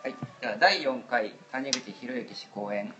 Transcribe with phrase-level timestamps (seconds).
[0.00, 2.94] はい、では第4回谷口博之氏講演。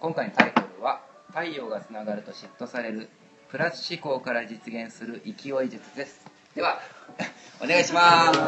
[0.00, 3.08] 今回のタイトルは「太陽がつながると嫉妬される
[3.50, 6.26] プラス思考から実現する勢い術」です。
[6.56, 6.80] では
[7.62, 8.40] お願いします。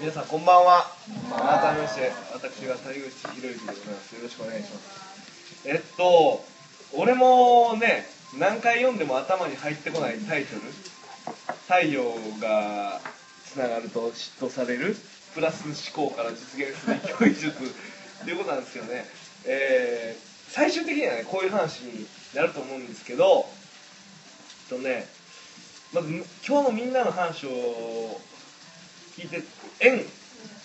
[0.00, 0.90] 皆さんこんばんは。
[1.30, 4.16] 改めまして私が谷口博之でございます。
[4.16, 5.68] よろしくお願いします。
[5.68, 6.44] えっと
[6.92, 8.04] 俺もね
[8.36, 10.62] 何回読んでも頭に入ってこないタイトル
[11.70, 12.02] 「太陽
[12.40, 13.00] が
[13.44, 14.96] つながると嫉妬される。
[15.36, 19.06] プラス思考から実現する勢い術」っていうことなんですけどね、
[19.44, 23.46] えー、最終的にはねこういう話になると思うんですけど
[24.70, 25.06] えっとね
[25.92, 26.24] まず今
[26.62, 28.18] 日のみんなの話を
[29.14, 29.42] 聞いて
[29.80, 30.04] 円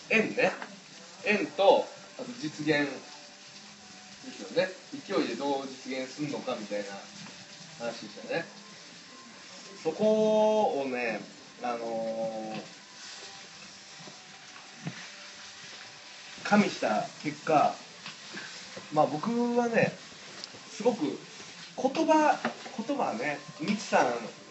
[0.09, 0.51] 円ね。
[1.25, 1.85] 円と
[2.17, 2.87] あと実現で
[4.31, 4.69] すよね。
[5.05, 6.85] 勢いでどう実現するのかみたいな
[7.79, 8.45] 話でしたね。
[9.83, 11.21] そこをね
[11.61, 12.80] あのー、
[16.43, 17.73] 加味した結果
[18.93, 19.91] まあ僕はね
[20.69, 21.17] すごく
[21.77, 22.37] 言葉
[22.87, 24.03] 言葉ねミツさ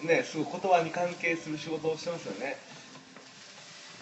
[0.03, 2.57] んねすごい言葉に関係する仕事をしてますよね。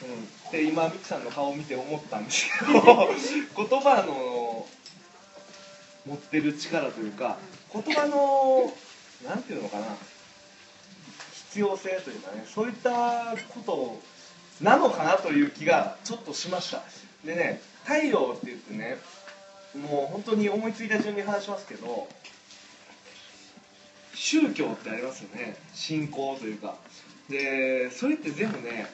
[0.00, 2.72] うん、で今ミキさんの顔を見て思ったんですけど
[3.68, 4.66] 言葉の
[6.06, 7.36] 持ってる力というか
[7.72, 8.72] 言葉の
[9.28, 9.86] なんていうのかな
[11.48, 14.00] 必要性というかねそういったこと
[14.64, 16.82] なのかなという気がちょっとしました。
[17.24, 18.98] でね太陽って言ってね
[19.74, 22.06] もう本当に思いついた順に話しますけど
[24.14, 25.56] 宗教ってありますよね。
[25.72, 26.74] 信仰というか。
[27.30, 28.86] でそれって全部ね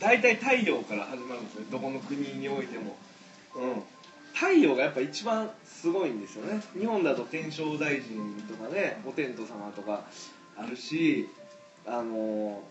[0.00, 2.96] 大体太陽から始まるんですねどこの国においても、
[3.56, 3.82] うん、
[4.32, 6.62] 太陽がやっぱ一番すごいんですよね。
[6.78, 10.04] 日本だと天照大神とかねお天道様とか
[10.56, 11.28] あるし
[11.86, 12.62] あの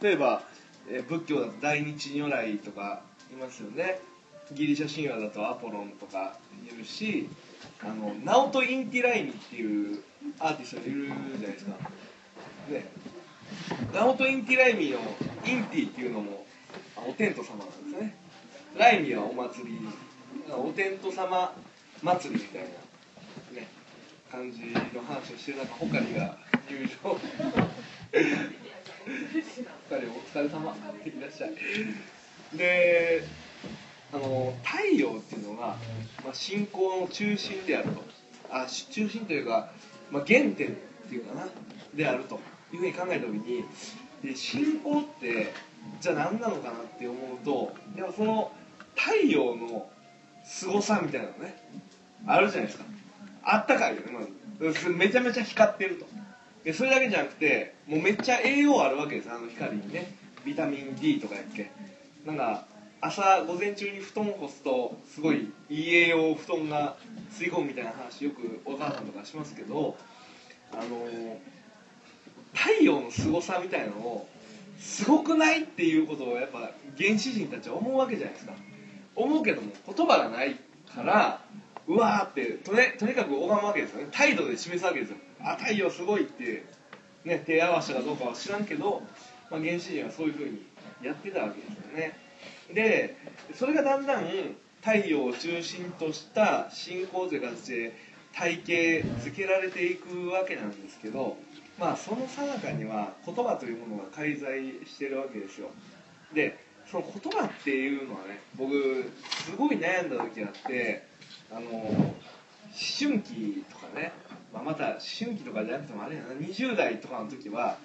[0.00, 0.42] 例えば、
[0.90, 3.02] え仏教だと大日如来とか
[3.34, 4.00] いますよね。
[4.52, 6.38] ギリシャ神話だとアポロンとか
[6.70, 7.28] いるし
[7.82, 10.00] あのナオト・インティライミっていう
[10.38, 11.72] アーティストいるじゃないですか。
[12.68, 12.86] ね
[13.92, 14.98] ナオト・インティライミの
[15.46, 16.46] インティっていうのも
[16.96, 18.16] お天道様なんですね。
[18.76, 19.78] ライミはお祭り
[20.50, 21.52] お天道様
[22.02, 23.68] 祭りみたいなね
[24.30, 24.60] 感じ
[24.94, 26.36] の話をしてる中ホカリが
[26.68, 27.18] 入場ホ
[29.88, 31.50] カリお疲れ様っていらっしゃい
[32.56, 33.24] で
[34.12, 35.76] あの太陽っていうのが、
[36.24, 38.02] まあ、信仰の中心であると。
[38.50, 39.70] あ中心というか、
[40.10, 40.54] まあ、原点っ
[41.08, 41.48] ていうかな。
[41.94, 42.40] であると
[42.72, 43.64] いうふうに考えた時に
[44.22, 45.52] で信仰って
[46.00, 48.50] じゃあ何なのかなって思うとやっぱその
[48.94, 49.88] 太陽の
[50.44, 51.56] 凄さみたいなのね
[52.26, 52.84] あるじゃないですか。
[53.42, 54.12] あったかいよね、
[54.58, 54.88] まず。
[54.88, 56.06] めちゃめちゃ光ってると。
[56.64, 60.14] でそれだけじゃなくてもうめっちゃ栄養あるわけですあの光にね。
[60.44, 61.70] ビタミン D とかやっけ。
[62.24, 62.64] なんか
[63.00, 66.96] 朝午前中に布団を干すとすごいいい栄養を布団が
[67.30, 69.96] 吸い込むみたいな話よくお母さんとかしますけど
[70.72, 71.38] あの
[72.54, 74.28] 太陽の凄さみたいなのを
[74.78, 78.52] すごくないっていうことをやっぱ原始人たちは思うわけじゃないですか。
[79.16, 80.56] 思うけども言葉がない
[80.94, 81.40] から
[81.86, 84.08] うわーってと,、ね、とにかく拝むわけですよね。
[84.10, 85.16] 態度で示すわけですよ。
[85.40, 86.64] あ太陽すごいって
[87.24, 89.02] ね手合わせたかどうかは知らんけど、
[89.50, 90.62] まあ、原始人はそういうふうに
[91.02, 92.18] やってたわけですよね。
[92.72, 93.16] で
[93.54, 94.24] それがだんだん
[94.82, 97.96] 太陽を中心とした信仰という形で
[98.34, 101.36] 体系づけられていくわけなんですけど
[101.78, 105.68] まあその最中には言葉というものが介在してるわけですよ。
[106.34, 106.58] で
[106.90, 108.72] その言葉っていうのはね僕
[109.44, 111.06] すごい悩んだ時があって
[111.50, 112.14] あの思
[112.98, 114.12] 春期とかね、
[114.52, 117.78] まあ、また思春期とかじゃなくてもあれやな20代とかの時は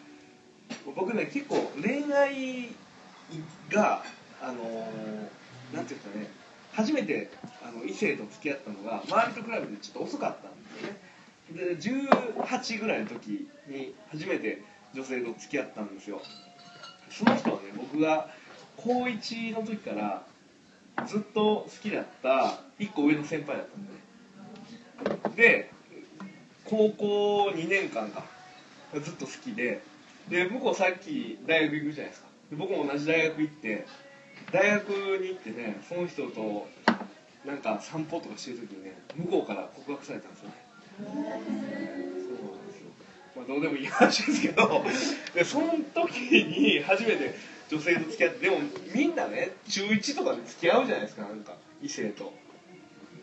[0.95, 2.69] 僕ね結構恋愛
[3.69, 4.03] が
[4.41, 4.87] あの
[5.73, 6.27] なんていうかね
[6.73, 7.29] 初めて
[7.63, 10.99] あの異性と付き合ったのが周りと比べてちょっと遅かったんですよね。
[11.51, 14.61] で18ぐらいの時に初めて
[14.93, 16.21] 女性と付き合ったんですよ。
[17.09, 18.29] その人はね僕が
[18.77, 20.23] 高1の時から
[21.07, 25.59] ずっと好きだった1個上の先輩だったんでね。
[25.67, 25.71] で
[26.65, 28.23] 高校2年間か
[28.93, 29.81] ずっと好きで。
[30.29, 32.28] で向こうさっき大学行くじゃないですか。
[32.51, 33.85] 僕も同じ大学行って
[34.51, 34.89] 大学
[35.21, 36.67] に行ってねその人と
[37.45, 40.55] なんか散歩とかしてる時にね向こうから告白されたんですよね。
[40.99, 41.45] そうなん
[42.17, 42.89] ですよ、
[43.35, 44.83] まあ、どうでもいい話ですけど
[45.33, 47.35] でその時に初めて
[47.69, 48.57] 女性と付き合ってでも
[48.93, 52.33] みんなね中1とかで付き合うじゃないですかなんか異性と。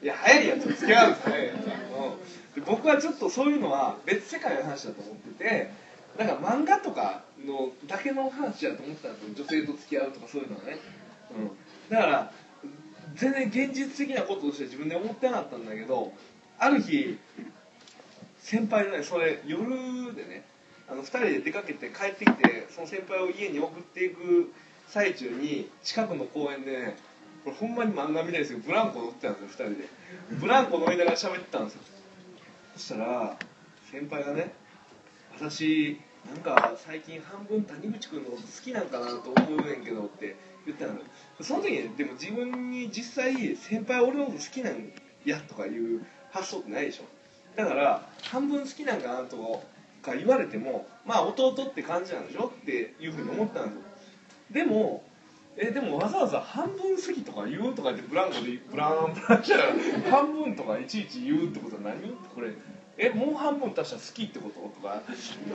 [0.02, 5.70] いや早いやつと付き合うんです早いやつ、うん、で僕はちょっとそういうのは別世界の話だと思ってて
[6.19, 10.79] なんか漫画とかのだけの話だと思ってたんですよ女性と付き合うとかそういうのはね、
[11.37, 11.95] うん。
[11.95, 12.33] だから
[13.15, 16.13] 全然現実的なこととして自分で思ってなかったんだけど
[16.59, 17.19] ある日
[18.41, 20.45] 先輩のねそれ夜でね
[20.89, 24.53] あの2人で出かけて帰ってきてその先輩を家に送っていく
[24.89, 26.97] 最中に近くの公園でね
[27.45, 29.89] これほんまに漫画みたいですけどブランコ乗ってたんですよ2人で。
[30.41, 31.81] ブランコ乗りながら喋ってたんですよ。
[32.77, 33.37] そしたら
[33.91, 34.53] 先輩がね
[35.37, 36.01] 私
[36.34, 40.37] なんか最近半分谷口君のこと好きなんかなと思うねんけどって
[40.67, 40.94] 言ったの
[41.40, 44.93] その時にでも自分に実際先輩俺のこと好きなん
[45.25, 47.05] やとかいう発想ってないでしょ
[47.56, 49.64] だから半分好きなんかなと
[50.02, 52.52] か言われてもまあ弟って感じなんでしょ？
[52.55, 53.82] っていうふうに思ったんですよ。
[54.52, 55.05] でも
[55.56, 59.64] えでもわざわざ半分過ぎとか言うとかってブランコでブランブランしたら
[60.11, 61.96] 半分とかいちいち言うってことは何？
[62.34, 62.50] これ。
[62.99, 64.61] えもう半分足したら好きってこと？
[64.61, 65.03] とか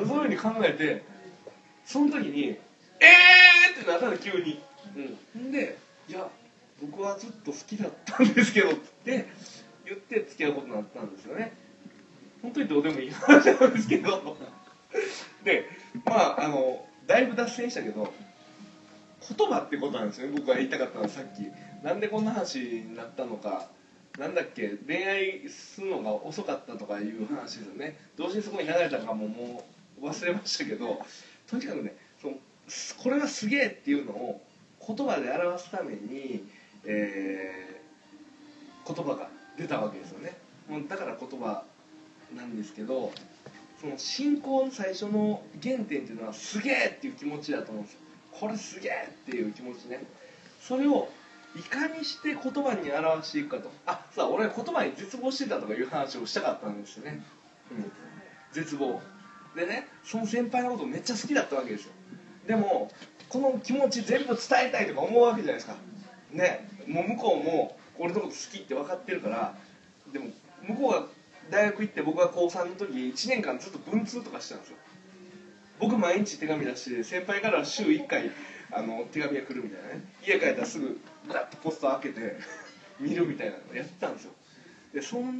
[0.06, 1.04] そういうふうに考えて
[1.86, 2.58] その時に
[3.02, 4.62] 「えー!」ってなったの急に。
[5.36, 5.78] うん、で
[6.10, 6.28] 「いや
[6.82, 9.28] 僕はずっと好きだったんですけど」って
[9.86, 11.54] 言って付き合うことになったんですよね。
[12.42, 14.36] 本当にどうでもいい話なんですけど
[15.44, 15.70] で
[16.06, 18.12] まああのだいぶ脱線したけど
[19.38, 21.48] 言葉ってことなんですよね僕が言いたかったのはさっき
[21.86, 23.68] なんでこんな話になったのか
[24.19, 27.98] なんだっけ恋愛するのが遅かったとかいう話ですよね。
[28.18, 29.66] 同時にそこに流れたかもも
[30.02, 31.00] う忘れましたけど
[31.50, 32.34] とにかくねその
[33.04, 34.42] これがすげえっていうのを
[34.86, 36.46] 言葉で表すために、
[36.86, 40.38] えー、言葉が出たわけですよね。
[40.88, 41.64] だから言葉
[42.36, 43.12] なんですけど
[43.80, 48.00] その信仰の最初の原点っていうのはすげえっていう気持ちだと思うんですよ。
[48.31, 50.04] これすげえっていう気持ちね。
[50.62, 51.10] それを
[51.56, 53.71] いかにして言葉に表していくかと。
[53.86, 57.21] あさあ俺言葉に絶望してたとかいう話をしたかったんですよね、
[57.71, 57.92] うん、
[58.53, 59.01] 絶望。
[59.56, 61.92] でねその先輩のことめっちゃ好きだったわけですよ。
[62.48, 62.92] でも
[63.30, 65.75] この気持ち全部伝えたいとか思うわけじゃないですか。
[66.31, 69.56] ねもう向こうも俺のこと好きって分かってるから
[70.12, 70.27] でも
[70.63, 71.06] 向こうが
[71.50, 74.77] 大学行って僕が高3の時1年間ずっと文通とかしてたんですよ。
[75.80, 78.31] 僕毎日手紙出して先輩から週1回
[78.71, 80.01] あの手紙が来るみたいなね。
[80.25, 82.38] 家帰ったらすぐガッとポスト開けて
[83.00, 84.33] 見るみたいなのやってたんですよ。
[84.94, 85.31] でその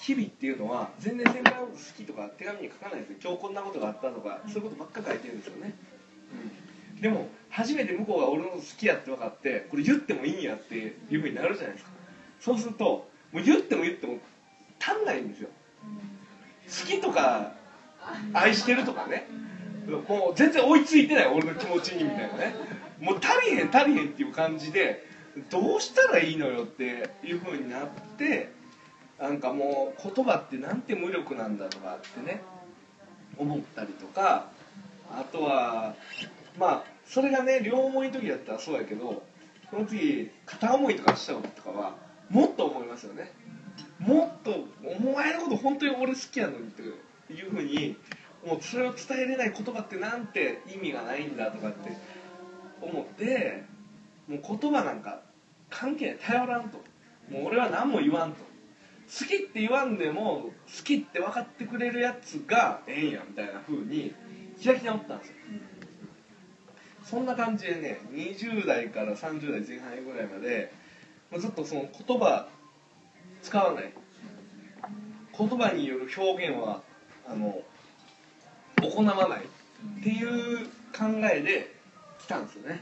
[0.00, 3.16] 日々っていうのは全然先輩のこと好きとか手紙に書かないですよ。
[3.22, 5.74] 今日こんなことがあったとかそういうことばっか書いてるんですよね、
[6.94, 11.90] うん、でも初めて向こうが俺のこと好きやって分かってこれ言ってもいいんやっていうふうになるじゃないですか。
[12.40, 14.18] そうするともう言っても言っても
[14.80, 15.48] 足んないんですよ。
[16.68, 17.52] 好きとか
[18.32, 19.28] 愛してるとかね。
[20.08, 22.54] もう全然追いついてない俺の気持ちにみたいなね
[23.02, 25.04] もう足りへん足りへんっていう感じで
[25.50, 28.52] どうしたらいいのよっていうふうになって
[29.18, 32.40] なんかもう言葉ってなんて無力なんだとかってね
[33.36, 34.50] 思ったりとか
[35.10, 35.94] あとは
[36.58, 39.22] まあそれがね両思いの時だったらそうやけど
[39.70, 41.96] その次片思いとかした時とかは
[42.30, 43.32] もっと思いますよね。
[43.98, 46.82] もっとお前のこと本当に俺好きやのにって
[47.32, 47.96] いうふうに
[48.44, 51.90] もうそれを伝えれない言葉ってなんて意味がないんだとかって
[52.82, 53.64] 思って
[54.28, 55.20] もう言葉なんか
[55.70, 56.78] 関係ない頼らんと。
[57.30, 58.38] もう俺は何も言わんと。
[59.20, 64.14] 好きって言わんでも好きって分かってくれるやつがええんやみたいなふうに
[64.62, 65.34] 開き直ったんですよ。
[67.04, 70.72] そんな感じでね20代から30代前半ぐらいまで
[71.36, 72.48] ずっとその言葉
[73.42, 73.92] 使わない。
[75.36, 76.82] 言葉による表現は
[77.26, 77.60] あの
[78.82, 79.40] 行わない
[80.00, 81.71] っていう考えで
[82.32, 82.80] たんですよね。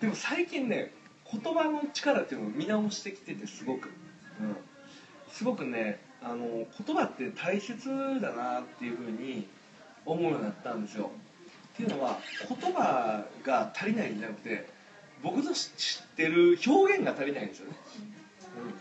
[0.00, 0.92] でも最近ね
[1.30, 3.88] 言葉の力っていうのを見直してきててすごく、
[4.40, 4.56] うん、
[5.32, 7.88] すごくねあの言葉って大切
[8.20, 9.48] だなっていうふうに
[10.04, 11.10] 思うようになったんですよ。
[11.74, 14.68] っていうのは言葉が足りないんじゃなくて
[15.22, 17.76] 僕の知ってる表現が足りないんですよね、
[18.64, 18.74] うん。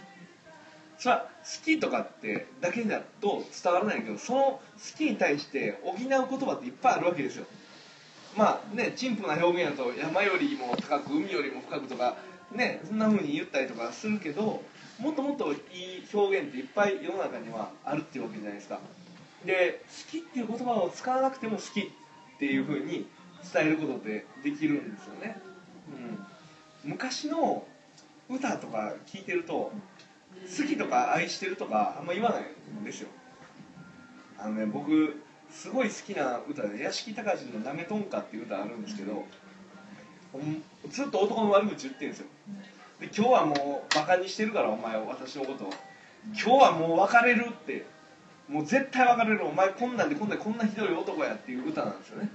[0.97, 4.61] それは好きとかってだけだと伝わらないけどその好
[4.97, 7.45] きに対して補う言葉っていっぱいあるわけですよ。
[8.37, 12.17] まあね陳腐な表現だと山よりも高く海よりも深くとか
[12.51, 14.61] ねそんな風に言ったりとかするけど
[14.99, 15.59] もっともっといい
[16.13, 18.79] 表現っていっぱい世の中にはあるっていうわけじゃないですか。
[19.45, 21.83] で好きっていう言葉を使わなくても好きっ
[22.39, 23.07] ていう風に
[23.53, 25.39] 伝えることってできるんですよね、
[26.83, 27.63] うん、昔の
[28.27, 29.71] 歌とか聞いてると
[30.57, 32.41] 好きとか愛してるとかあんま言わない
[32.81, 33.09] んですよ。
[34.37, 35.21] あのね僕
[35.55, 39.25] すごい好きな歌で屋敷隆の「なめとんか」っていう歌あるんですけど
[40.89, 42.27] ずっと男の悪口言ってるんですよ。
[42.99, 45.69] で今日はもうバカにしてるからお前私のこと
[46.25, 47.85] 今日はもう別れるって。
[48.47, 49.45] もう絶対別れる。
[49.47, 52.29] お前こんなんでこんなこんなひどい男やっていう歌なんですよね。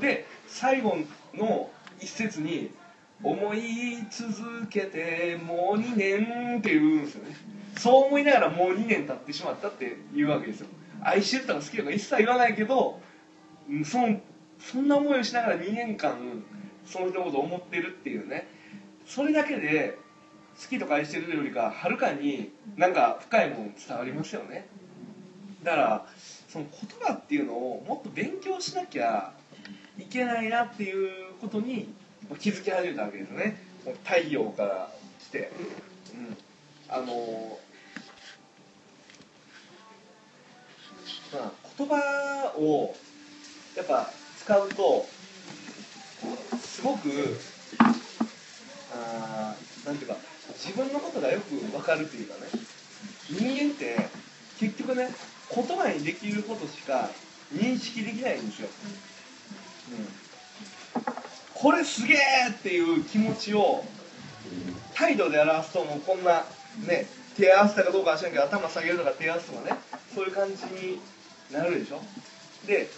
[0.00, 0.98] で最後
[1.34, 2.70] の一節に
[3.22, 7.36] 「思い続けてもう2年」って言うんですよね。
[7.78, 10.66] そう思いながらもう2年経ってしまったって言うわけですよ。
[11.04, 13.00] 愛してるとか好きとか一切言わないけど
[13.84, 14.20] その
[14.58, 16.16] そんな思いをしながら2年間
[16.86, 18.48] その人のことを思ってるっていうね。
[19.06, 19.98] それだけで
[20.60, 24.68] 好きとか愛してるよりかはるかになんか深いもの伝わりますよね。
[25.62, 26.06] だから
[26.48, 29.32] その言葉っていうのをもっと勉強しなきゃ
[29.98, 31.92] いけないなっていうことに
[32.38, 33.56] 気づき始めたわけですよね。
[34.04, 35.50] 太陽から来て、
[36.14, 36.36] うん、
[36.88, 37.58] あの
[41.32, 42.94] まあ言葉を
[43.76, 45.06] やっぱ使うと
[46.60, 47.08] すごく
[48.94, 49.54] あ
[49.86, 50.16] なんていうか
[50.54, 52.72] 自分のことがよく分かるというかね。
[53.30, 53.96] 人間って
[54.58, 55.08] 結局ね
[55.54, 57.08] 言葉にできることしか
[57.54, 58.68] 認識できないんですよ、
[60.96, 61.04] うん、
[61.54, 62.18] これすげえ
[62.50, 63.84] っていう気持ちを
[64.94, 66.44] 態度で表すともうこんな
[66.86, 69.80] ね手合わせたかどうかは知らんけど頭下げるとか手合わすとかね
[70.14, 71.00] そういう感じに
[71.52, 72.00] なるでしょ？
[72.66, 72.88] で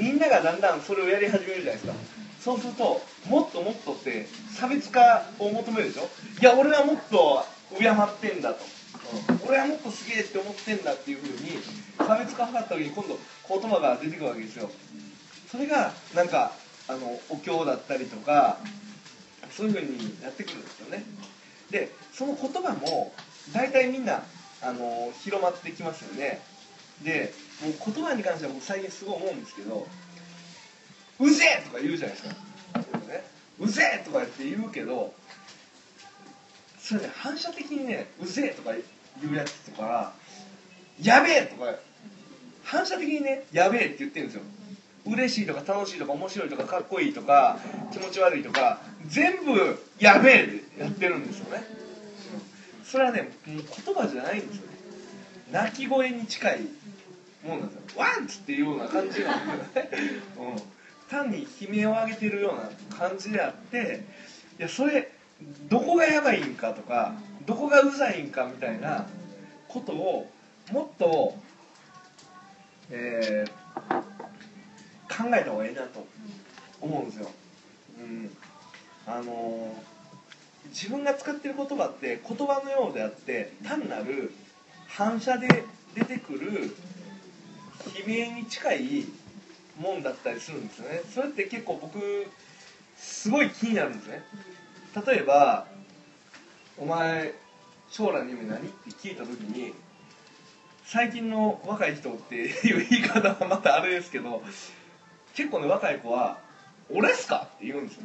[0.00, 1.92] みんながだんだんそれをやり始めるじゃないですか。
[2.40, 6.08] そうするともっともっとって差別化を求めるでしょ？
[6.40, 7.44] いや俺はもっと
[7.78, 11.58] 敬ってんだと、うん俺はもっとすげえって思ってんだっていうふうに
[12.06, 14.70] 差別化を図った時に今度言葉が出てくるわけですよ。
[15.50, 16.52] それがなんか
[16.88, 18.58] あのお経だったりとか
[19.50, 21.04] そういうふうになってくるんですよね。
[21.70, 23.12] でその言葉も
[23.54, 24.22] 大体みんな
[24.62, 26.40] あの広まってきますよね。
[27.02, 29.86] でもう言葉に関しては僕最近すごい思うんですけど
[31.20, 32.34] 「うぜえ!」とか言うじゃないですか「、
[33.58, 35.12] うぜえ!」とかって言うけど
[36.80, 38.72] それね反射的にね「うぜえ!」とか
[39.20, 40.12] 言うやつとか
[41.02, 41.74] 「やべえ!」とか
[42.64, 44.42] 反射的にね「やべえ!」って言ってるんですよ
[45.06, 47.58] 嬉しいとか楽しいとか面白いとかかっこいいとか
[47.92, 51.64] 気持ち悪いとか全部「やべえ!」ってやってるんですよね
[52.84, 54.68] それはねもう言葉じゃないんですよね
[55.50, 56.60] 鳴き声に近い
[57.44, 59.58] もんなんですよワンツっていうような感じなん。
[59.58, 59.90] ですよね、
[60.38, 60.62] うん、
[61.08, 64.04] 単に悲鳴を上げてるような感じであって
[64.58, 65.12] いやそれ
[65.68, 67.14] どこがやばいんかとか
[67.46, 69.06] どこがうざいんかみたいな
[69.68, 70.30] ことを
[70.72, 71.34] もっと、
[72.90, 73.58] えー
[75.08, 76.06] 考えた方がいいなと
[76.80, 77.28] 思うんですよ、
[77.98, 78.30] うん、
[79.06, 79.98] あのー
[80.68, 84.32] 自分が使ってる言葉って言葉のようであって単なる
[84.86, 85.64] 反射で
[85.94, 86.76] 出てくる
[87.86, 89.04] 悲鳴に近い
[89.78, 91.98] もんだったりするんですよねそれって結構僕
[92.96, 94.22] すごい気になるんですね
[95.06, 95.66] 例えば
[96.76, 97.32] 「お前
[97.90, 99.72] 将来の夢何?」って聞いた時に
[100.84, 104.42] 最近の若い人っていう言い方はまたあれですけど
[105.34, 106.40] 結構ね若い子は
[106.90, 108.02] 「俺っすか?」って言うんですよ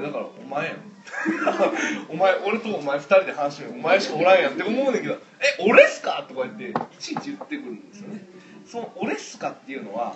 [0.00, 0.76] だからお前やん
[2.08, 8.24] お前俺とお前二人で話してるお前しかおらんやんって思うねんけど「え俺っすか?」とか言っていちいち言ってくるんですよね
[8.66, 10.14] その「俺っすか?」っていうのは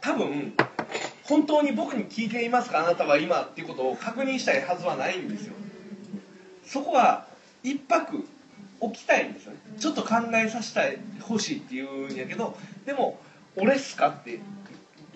[0.00, 0.54] 多分
[1.24, 2.80] 本当に僕に聞いていますか？
[2.80, 5.54] あなたは今っていうことを確認したいはずはないんですよ
[6.66, 7.26] そこは
[7.62, 8.26] 一泊
[8.80, 13.18] 置きたいんですよねちょっと考えさせたい欲しいっていうんやけどでも
[13.56, 14.40] 「俺っすか?」って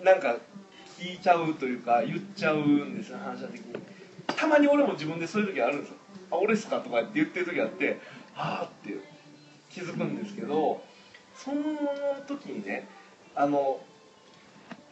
[0.01, 0.37] なんか
[0.97, 3.65] 聞いちゃうというか言っちゃうんですよ反射的に
[4.35, 5.95] たまに俺も自分でそういう時あるんですよ
[6.31, 7.99] 「あ俺っすか?」とかって言ってる時あって
[8.35, 8.97] 「ああ」って
[9.69, 10.83] 気づくんですけど
[11.35, 11.61] その
[12.27, 12.87] 時にね
[13.35, 13.79] あの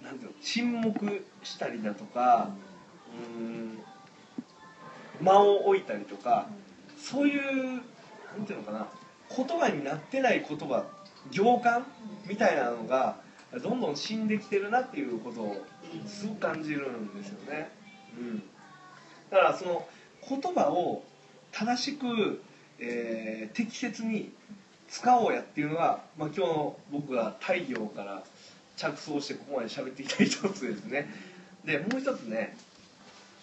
[0.04, 2.50] なんていうの沈黙したりだとか
[3.38, 3.80] うん
[5.22, 6.48] 間を置いたりとか
[6.98, 7.82] そういう
[8.38, 8.88] なんていうのかな
[9.36, 10.86] 言葉になってない言葉
[11.32, 11.86] 行間
[12.28, 13.18] みたいなのが
[13.64, 15.66] どんどん死んできてるなっていうことを
[16.08, 17.70] すごく感じるんですよね、
[18.18, 18.44] うん、
[19.30, 19.88] だからその
[20.28, 21.04] 言葉を
[21.52, 22.42] 正しく、
[22.80, 24.32] えー適切に
[24.90, 28.24] 使おうやっていうのが、まあ、今日の僕が太陽から
[28.78, 31.10] 着想してここまで喋ってきた一つですね。
[31.64, 32.56] でもう一つね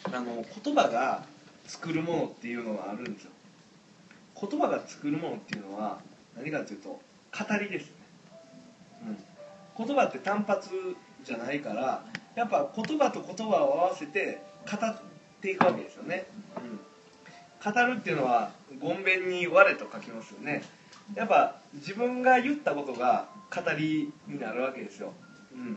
[0.05, 1.25] あの言葉が
[1.67, 3.31] 作るものっていうのがあるんですよ。
[4.41, 6.01] 言葉が作るものっていうのは
[6.37, 7.01] 何かというと語
[7.61, 7.93] りですね、
[9.79, 10.71] うん、言葉って単発
[11.25, 14.97] じゃないからやっぱ言葉と言葉を合わせて語っ
[15.41, 20.63] ていくわけですよね、うん、語るっていうのは「ごんべんに我」と書きますよね。
[21.15, 25.13] やっぱ自分が言ったことが語りになるわけですよ、
[25.53, 25.77] うん、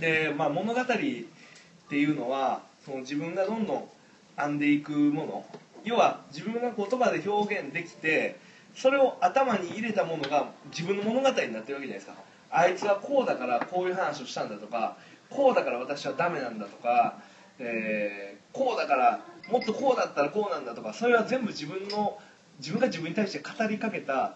[0.00, 3.88] で、まあ、物語っていうのはその自分がどんどん
[4.36, 5.44] 編んでいくもの。
[5.84, 8.36] 要は自分が言葉で表現できて
[8.74, 12.14] それを頭に入れたものが自分の物語になってるわけじゃないですか。
[12.50, 14.96] あいつはこうだからこういう話をしたんだとか
[15.30, 17.20] こうだから私はダメなんだとか、
[17.58, 19.20] えーこうだから
[19.50, 22.18] もっとこうだったらこうなんだとかそれは全部自分の
[22.58, 24.34] 自分が自分に対して語りかけた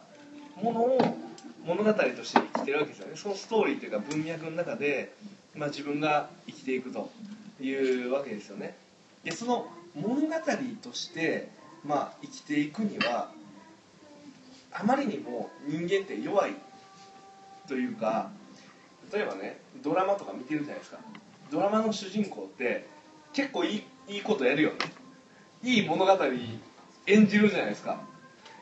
[0.62, 0.98] ものを
[1.64, 3.16] 物語として生きてるわけですよね。
[3.16, 5.12] そのストーリーというか文脈の中で、
[5.54, 7.10] まあ、自分が生きていくと
[7.60, 8.76] いうわけですよね。
[9.24, 10.28] でその物語
[10.82, 11.50] として、
[11.84, 13.30] まあ、生きていくには
[14.72, 16.54] あまりにも人間って弱い
[17.68, 18.30] というか
[19.12, 20.98] 例えばねドラマとか見てるじゃないですか。
[21.50, 22.86] ドラマの主人公って
[23.32, 24.76] 結構いいいいことやるよね。
[25.62, 26.24] いい物語
[27.06, 28.00] 演じるじゃないですか。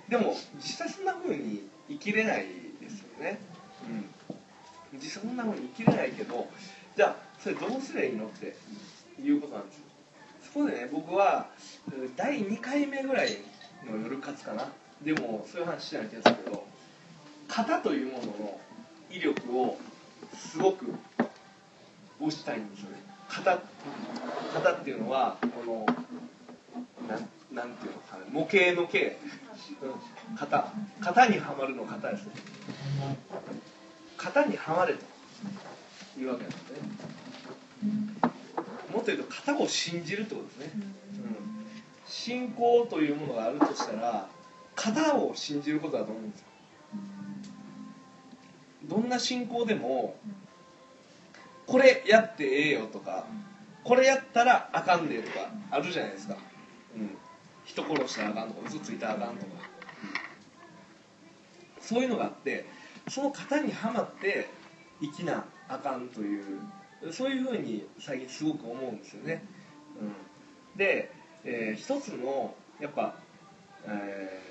[0.09, 2.47] でも実際そんな風に生きれない
[2.81, 3.39] ですよね。
[3.89, 4.99] うん。
[4.99, 6.49] 実際そんな風に生きれないけど
[6.97, 8.57] じゃあそれどうすりゃいいのって
[9.23, 9.85] いうことなんですよ。
[10.43, 11.49] そこでね僕は
[12.17, 13.39] 第2回目ぐらい
[13.89, 14.69] の夜活かな。
[15.03, 16.67] でもそういう話してない気がするけど
[17.49, 18.61] 型というものの
[19.11, 19.79] 威力を
[20.35, 20.95] すごく
[22.21, 22.97] 押したいんですよね
[23.29, 23.59] 型
[24.55, 25.87] 型っていうのはこの
[27.09, 29.17] なんなんていうのかな模型の形、
[30.39, 32.33] 型型にはまるの型ですね。
[34.17, 35.01] 型にはまれと
[36.21, 36.79] いうわけなんですね。
[38.93, 41.67] もっと言うと型を信じるってことですね、うん、
[42.07, 44.29] 信仰というものがあるとしたら
[44.77, 46.50] 型を信じることだと思うんですよ。
[48.91, 50.17] どんな信仰でも
[51.67, 53.25] これやってええよとか
[53.85, 56.37] これやったらあかんでとかあるじゃないですか、
[56.97, 57.17] うん、
[57.65, 59.53] 人殺したらあかんとか嘘ついたらあかんとか、
[61.81, 62.67] そういうのがあって
[63.09, 64.51] その型にはまって
[65.01, 66.61] 生きなあかんという
[67.13, 69.45] そういうふうに最近すごく思うんですよね、
[70.01, 70.05] う
[70.75, 71.13] ん、で、
[71.45, 73.15] えー一つのやっぱ、
[73.87, 74.51] えー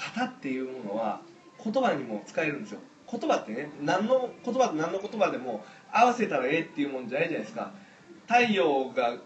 [0.00, 1.20] 型っていうものは
[1.62, 7.72] 言葉にも使えるんですよ言葉ってね何の言葉と何の言葉でも合わせたらええっていうもんじゃないじゃないですか。
[8.26, 9.16] 太陽が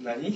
[0.00, 0.32] 何？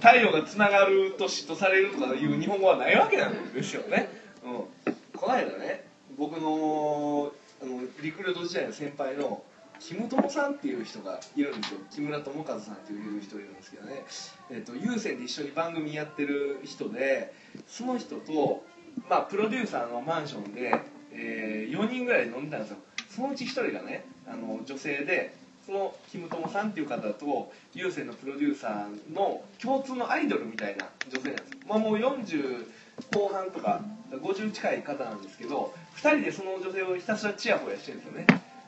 [0.00, 4.08] 太陽がつながると嫉妬されるとかいう日本語はないわけなんですよね、
[4.42, 4.48] う
[4.90, 5.84] ん、この間ね
[6.16, 7.32] 僕の
[7.62, 9.42] あのリクルート時代の先輩の
[9.78, 11.80] キムトモさんっていう人がいるんですよ。
[11.90, 14.04] 木村智和さんっていう人いるんですけどね、
[14.50, 17.34] えっと有線で一緒に番組やってる人で
[17.66, 18.64] その人と、
[19.10, 20.72] まあ、プロデューサーのマンションで、
[21.12, 22.76] え4人ぐらい飲んでたんですよ。
[23.08, 25.34] そのうち1人がねあの女性で
[25.66, 31.50] そのキムトモさんっていう方と有線のプロデューサーの共通のアイドルみたいな女性なんです。
[31.50, 32.66] よ、まあ、もう40
[33.14, 38.26] 後半とか50近い方なんですけど2人でその女性をひたすらチヤホヤしてるんですよね。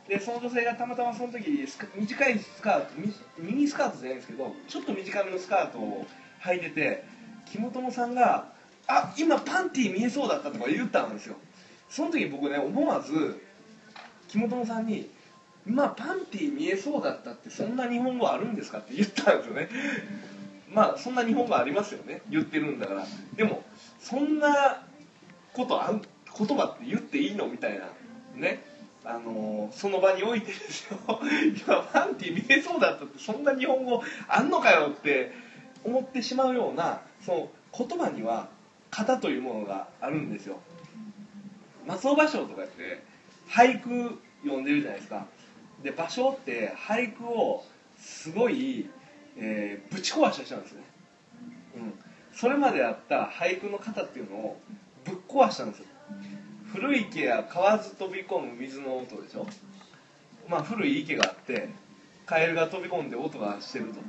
[0.09, 6.07] でその女性がたまたまその時短いスカートミミニスカートじゃないんですけどちょっと短めのスカートを
[6.43, 7.05] 履いてて
[7.47, 8.53] 木本友さんが
[8.87, 11.37] 「あ今パンティー見えそうだった」とか言ったんですよ。
[11.95, 13.41] その時僕ね思わず
[14.27, 15.09] 木本さんに
[15.65, 19.69] 「今パンティー見えそうだったってそんな日本語あるんですか?」って言ったんですよね。
[20.73, 22.23] まあそんな日本語ありますよね。
[22.29, 23.07] 言ってるんだから。
[23.37, 23.63] でも
[24.01, 24.83] そんな
[25.53, 25.93] ことあ
[26.37, 27.87] 言葉って言っていいのみたいな。
[28.35, 28.65] ね。
[29.05, 30.99] あのーその場においてですよ。
[31.65, 35.31] 今パンティ見えそうだったってそんな日本語あんのかよって
[35.85, 37.49] 思ってしまうようなその
[37.87, 38.49] 言葉には
[38.91, 40.59] 型というものがあるんですよ。
[41.87, 43.03] 松尾芭蕉とかって
[43.49, 45.27] 俳句読んでるじゃないですか。
[45.83, 47.64] で芭蕉って俳句を
[47.99, 48.88] すごい、
[49.37, 50.83] えーぶち壊した人なんですね、
[51.77, 51.92] うん、
[52.35, 54.61] それまであった俳句の型っていうのを
[55.05, 55.87] ぶっ壊したんですよ。
[56.73, 59.47] 古い池や川ず飛び込む水の音でしょ。
[60.49, 61.68] まあ古い池があって
[62.27, 64.01] カエルが飛び込んで音がしてると。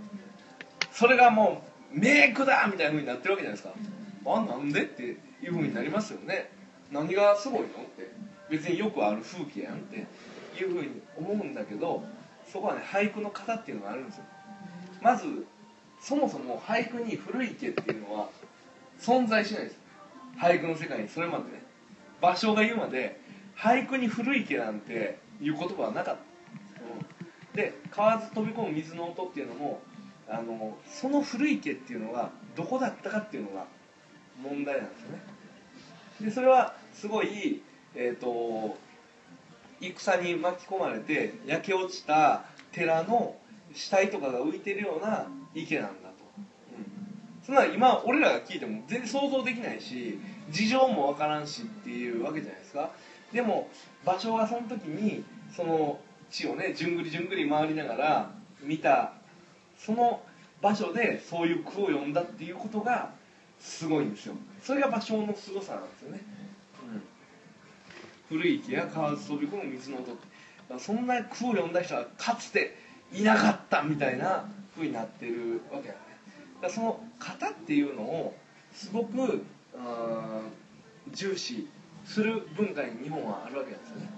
[0.92, 3.74] それがもうメイクだみたいな風になってるわけじゃないですか。
[4.26, 5.18] あなんでっていう
[5.52, 6.50] 風になりますよね。
[6.92, 7.66] 何がすごいの？
[7.66, 8.12] って。
[8.50, 10.06] 別によくある風景やんって。
[10.58, 12.02] いう風に思うんだけど
[12.50, 14.24] そこはね俳句の型っていうのがあるんですよ。
[15.02, 15.46] まず
[16.00, 18.30] そもそも俳句に古い池っていうのは
[19.00, 19.80] 存在しないです。
[20.40, 21.10] 俳句の世界に。
[21.10, 21.62] それまでね。
[22.22, 23.20] 芭蕉が言うまで
[23.58, 26.16] 俳句に古い池なんていう言葉はなかっ
[27.54, 29.82] た、で川ず飛び込む水の音っていうのも
[30.30, 33.66] あのその古い池っていうのがどこだったかっていうのが
[34.42, 35.35] 問題なんですよね。
[36.22, 37.62] でそれはすごい
[37.96, 38.78] えっ、と
[39.82, 43.36] 戦に巻き込まれて焼け落ちた寺の
[43.74, 46.16] 死体とかが浮いてるような池なんだと、
[46.78, 52.92] うん、そんな今俺らが聞いても全然想像できないし事情もわからんしっていうわけじゃないですか。
[53.34, 53.70] でも
[54.06, 55.24] 場所がその時に
[55.54, 56.00] その
[56.30, 59.14] 地をねじゅんぐりじゅんぐり回りながら見た
[59.78, 60.22] その
[60.62, 63.12] 場所でそういう句を読んだっていうことが
[63.66, 64.36] すごいんですよ。
[64.62, 66.22] それが芭蕉の凄さなんですよね、
[68.30, 70.36] うん、古い池や川ず飛び込む水の音って。
[70.80, 72.76] そんな句を読んだ人はかつて
[73.14, 76.00] いなかったみたいな風になってるわけやね。
[76.56, 78.36] だからその型っていうのを
[78.74, 79.44] すごく
[81.12, 81.68] 重視
[82.06, 84.10] する文化に日本はあるわけなんですよね。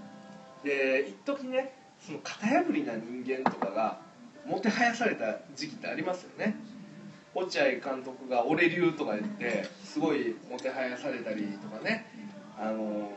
[0.64, 4.00] で一時ねその型破りな人間とかが
[4.46, 6.56] もてはやされた時期ってありますよね。
[7.38, 12.06] 落合監督が「俺流」とか言ってすごいもてはやされたりとかね。
[12.60, 13.12] あの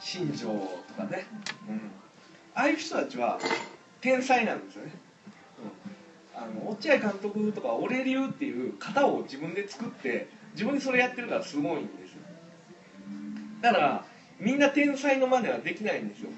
[0.00, 1.26] 新庄とかね、
[1.68, 1.90] うん、
[2.54, 3.38] ああいう人たちは
[4.00, 4.92] 天才なんですよね、
[6.34, 12.18] うん、あの落合監督とか「俺流」っていう型を自分で作って自分でそれやってるからすごいんですよ。
[13.60, 14.04] だから
[14.40, 16.30] みんな天才の真似はできないんですよ。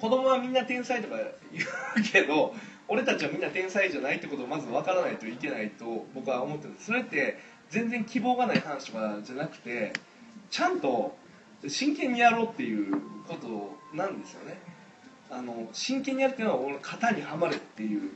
[0.00, 1.16] 子供はみんな天才とか
[1.52, 2.54] 言うけど
[2.88, 7.38] 俺たちはみんな天才じゃないってことをまず分からないといけないと僕は思ってるそれって
[7.70, 9.92] 全然希望がない話とかじゃなくて
[10.50, 11.16] ちゃんと
[11.66, 12.92] 真剣にやろうっていう
[13.26, 14.58] ことなんですよね。
[15.30, 18.10] あの真剣にやるっていうのは俺の型にはまれっていう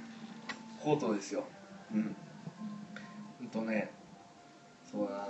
[0.83, 1.45] ことですよ。
[1.93, 2.17] うん。
[3.39, 3.91] ほんとね
[4.91, 5.29] そうだな。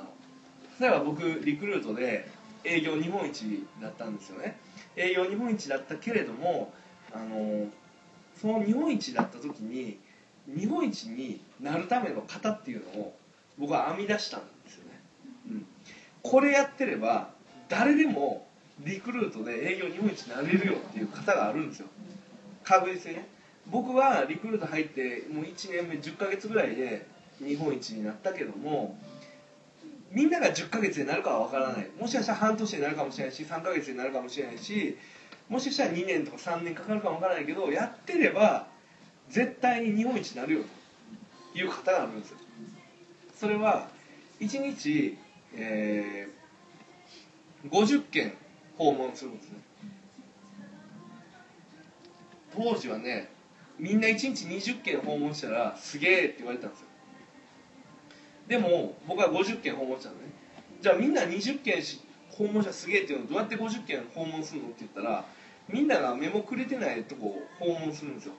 [0.81, 2.29] 例えば僕リクルートで
[2.65, 4.59] 営業日本一だったんですよね。
[4.97, 6.73] 営業日本一だったけれども
[7.13, 7.69] あの
[8.41, 9.99] その日本一だった時に
[10.47, 13.17] 日本一になるための型っていうのを
[13.59, 15.01] 僕は編み出したんですよね、
[15.51, 15.67] うん、
[16.23, 17.31] これやってれば
[17.69, 18.47] 誰でも
[18.85, 21.89] リクルートで営業日本一になれるよっていう型があるんですよ。
[22.65, 23.29] 確実にね。
[23.67, 27.07] 僕はリクルート入ってもう1年目10ヶ月ぐらいで
[27.39, 28.99] 日本一になったけども
[30.11, 31.91] みんなが10ヶ月になるかは分からない。
[31.99, 34.97] もしかしたら半年になるかもしれないし3ヶ月になるかもしれないし
[35.49, 38.67] もしかしたら2年とか3年かかるかも分からないけどやってれば
[39.31, 40.61] 絶対に日本一になるよ
[41.53, 42.39] という方があるんですよ。
[43.35, 43.89] それは
[44.41, 45.17] 1日、
[45.55, 48.35] えー、50件
[48.77, 49.59] 訪問するんですね。
[52.55, 53.31] 当時はね
[53.79, 56.87] みんな1日20件訪問したらすげえって言われたんですよ。
[58.49, 60.23] でも僕は50件訪問したのね。
[60.81, 61.83] じゃあみんな20件
[62.31, 65.25] 訪問者すげえっていうのどうやって50件訪問するのって言ったら
[65.69, 67.27] みんながメモくれてないとこ
[67.61, 68.35] を訪問するんですよ。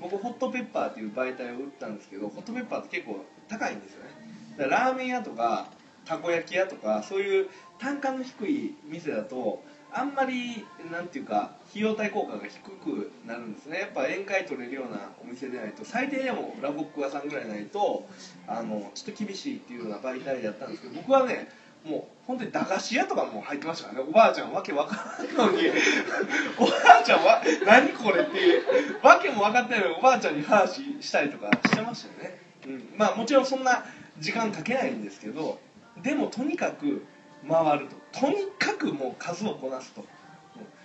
[0.00, 4.10] 僕ホットペッパーっていう媒体を売ったんですけどホットペッパーって結構高いんですよね。
[4.58, 5.68] だからラーメン屋とか
[6.04, 13.80] たこ焼き屋とかそういう単価の低い店だとあんまりなんていうか費用対効果が低くなるんですね。
[13.80, 18.08] やっぱ宴会取れるようなお店でないと最低でもラボック屋さんぐらいないと
[18.48, 21.48] あのちょっと厳しいっていうような媒体だったんですけど僕はね
[21.84, 24.06] もう本当に駄菓子屋とかも入ってましたからね。
[24.08, 25.68] おばあちゃんわけわからんのに。
[26.58, 28.62] おばあちゃんは何これっていう。
[29.02, 33.84] わけも分かってないのにおばあちゃんに話したりとかしてましたよね、うん、まあもちろんそんな
[34.20, 35.58] 時間かけないんですけど
[36.02, 37.04] でもとにかく
[37.48, 38.20] 回ると。
[38.20, 40.04] とにかくもう数をこなすと。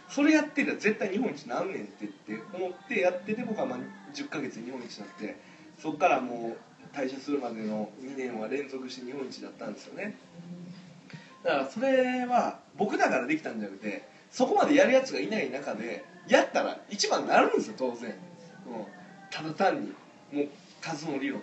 [0.10, 3.80] それやってたら絶対日本一なんねんってって思ってやってて僕はまあ
[4.14, 5.38] 10ヶ月日本一になって
[5.78, 10.16] そこからもう退社するまでの2年は連続して日本一だったんですよね
[11.48, 18.16] だからそれは僕だからできたんじゃなくてそこまでやるやつがいない中でやったら一番になるんですよ当然、うん、
[19.32, 19.94] ただ単に。
[20.34, 20.48] もう
[20.82, 21.40] 数の理論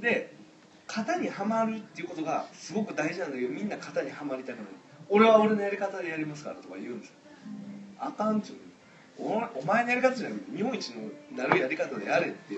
[0.00, 0.10] でね。
[0.10, 0.34] で
[0.88, 4.66] 型にはまるっていうことがすごく大事なんだけどみんな型にはまりたくない。
[5.08, 7.14] 俺は俺のやり方でやりますからとか言うんですよ。
[8.00, 12.56] あかんちゅうおお前のやり方じゃなくて日本一のなるやり方でやれって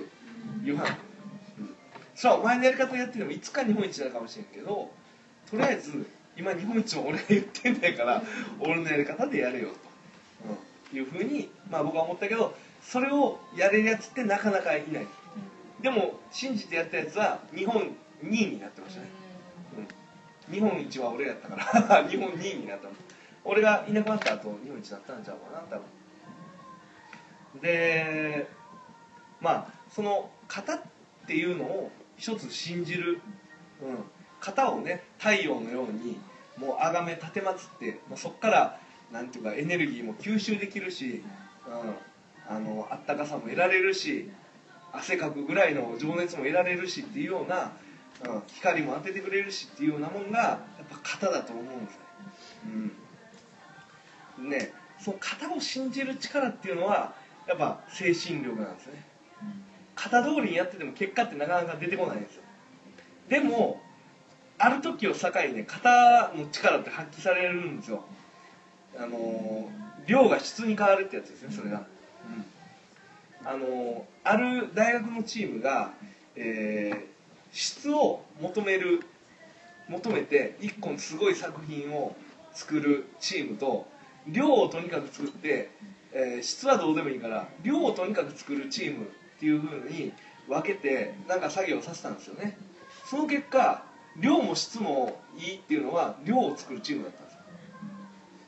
[0.64, 1.75] 言わん、うん、
[2.14, 4.90] それはお前のやり方やっててもいつか日本一になるかもしれんけど
[5.51, 8.22] とりあえず今日本一も俺が言ってんだから
[8.61, 9.75] 俺のやり方でやれよと、
[10.92, 15.07] うん、いうふうに、まあ、僕は思ったけどそれをやれるやつってなかなかいない。
[15.81, 17.83] でも信じてやったやつは日本
[18.25, 19.09] 2位になってましたね、
[20.49, 22.88] うん、日本一は俺やったから 日本2位になった
[23.44, 25.85] 俺がいなくなった後日本一だったんちゃうかな多分。
[27.61, 28.49] で
[29.40, 30.81] まあその型っ
[31.27, 33.20] ていうのを一つ信じる、
[33.83, 34.05] うん、
[34.40, 36.18] 型をね太陽のように
[36.59, 38.79] もう崇め立てまつってもうそこから
[39.12, 41.22] なんていうかエネルギーも吸収できるし、
[41.66, 44.31] うん、あのあったかさも得られるし
[44.92, 47.72] 汗かくぐらいの情熱も得られるしっていうような、
[48.24, 52.00] うん、光も当ててくれるしっていうようなもんがやっぱ型だと思うんですね。
[54.38, 57.14] うん、ねその型を信じる力っていうのは
[57.46, 59.05] やっぱ精神力なんですね。
[59.94, 62.42] 型通りにやってても結果ってなかなか出てこないんですよ。
[63.29, 63.81] でも
[64.59, 68.05] ある時を境にね型の力って発揮されるんですよ。
[68.99, 69.69] あの
[70.07, 71.87] 量が質に変わるってやつですねそれが、
[73.42, 75.92] うん、あのある大学のチームが、
[76.35, 77.05] えー、
[77.53, 79.03] 質を求める
[79.88, 82.16] 求めて一個のすごい作品を
[82.55, 83.87] 作るチームと
[84.27, 85.71] 量をとにかく作って、
[86.12, 90.12] えー質はどうでもいいから量をとにかく作るチームっていう風に
[90.49, 92.57] 分けてなんか作業させたんですよね。
[93.11, 93.85] その結果
[94.20, 97.31] 量も質もいいっていうのは量を作るチームだったんで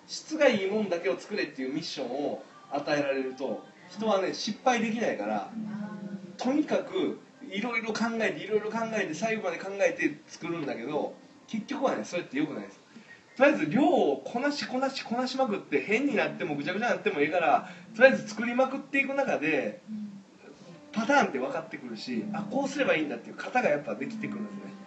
[0.07, 5.51] す質がいいもんだけを作れっていうミッションを与えられると人はね失敗できないから
[6.37, 11.15] とにかくいろいろ考えていろいろ考えて最後まで考えて作るんだけど
[11.47, 12.81] 結局はねそれってよくないです。
[13.37, 19.81] とりあえず量をこなしこなしこなしまくって変になってもぐちゃぐちゃになってもいいからとりあえず作りまくっていく中で
[20.93, 24.78] パターンって分かってくるしあこうすればいいんだっていう型がやっぱできてくるんですね。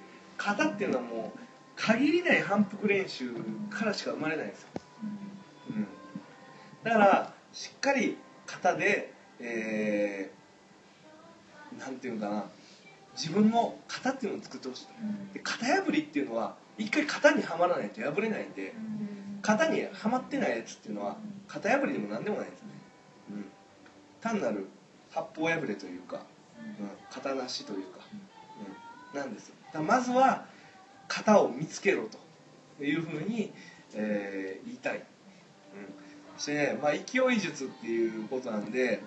[0.44, 1.40] 型っていうのはもう
[1.76, 3.32] 限りない反復練習
[3.70, 4.68] からしか生まれないんですよ、
[5.70, 5.88] うん、
[6.84, 12.46] だからしっかり型でえー、なんていうのかな。
[13.18, 18.74] 自分の型っていうのを作ってほしいで型破りっていうのは一回型にはまらないと破れないんで
[19.42, 22.68] 型にはまってないやつっていうのは型破りでも何でもないんですね、
[23.32, 23.46] うん、
[24.22, 24.66] 単なる
[25.12, 26.22] 八方破れというか、
[26.80, 28.00] うん、型なしというか、
[29.14, 30.46] うん、なんですよまずは
[31.08, 32.08] 型を見つけろ
[32.78, 33.52] というふうに、
[33.94, 35.04] えー言いたい、うん、
[36.38, 39.02] そしてね、まあ、勢い術っていうことなんで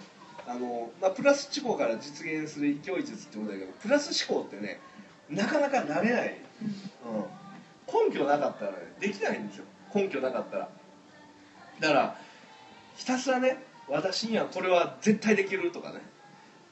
[0.47, 4.81] あの、まあ、プラス思考から実現する勢い術ってことだけどプラス思考ってね
[5.31, 6.37] なかなかなれない、
[7.07, 9.65] うん、根拠なかったらねできないんですよ。
[9.95, 10.69] 根拠なかったら。
[11.81, 12.17] だから
[12.97, 16.01] ひたすらね私にはこれは絶対できるとかね、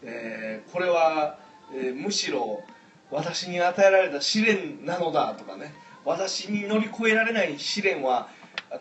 [0.02, 1.38] えーこれは、
[1.74, 2.62] えーむしろ
[3.12, 5.74] 私に与えられた試練なのだとかね。
[6.04, 8.28] 私に乗り越えられない試練は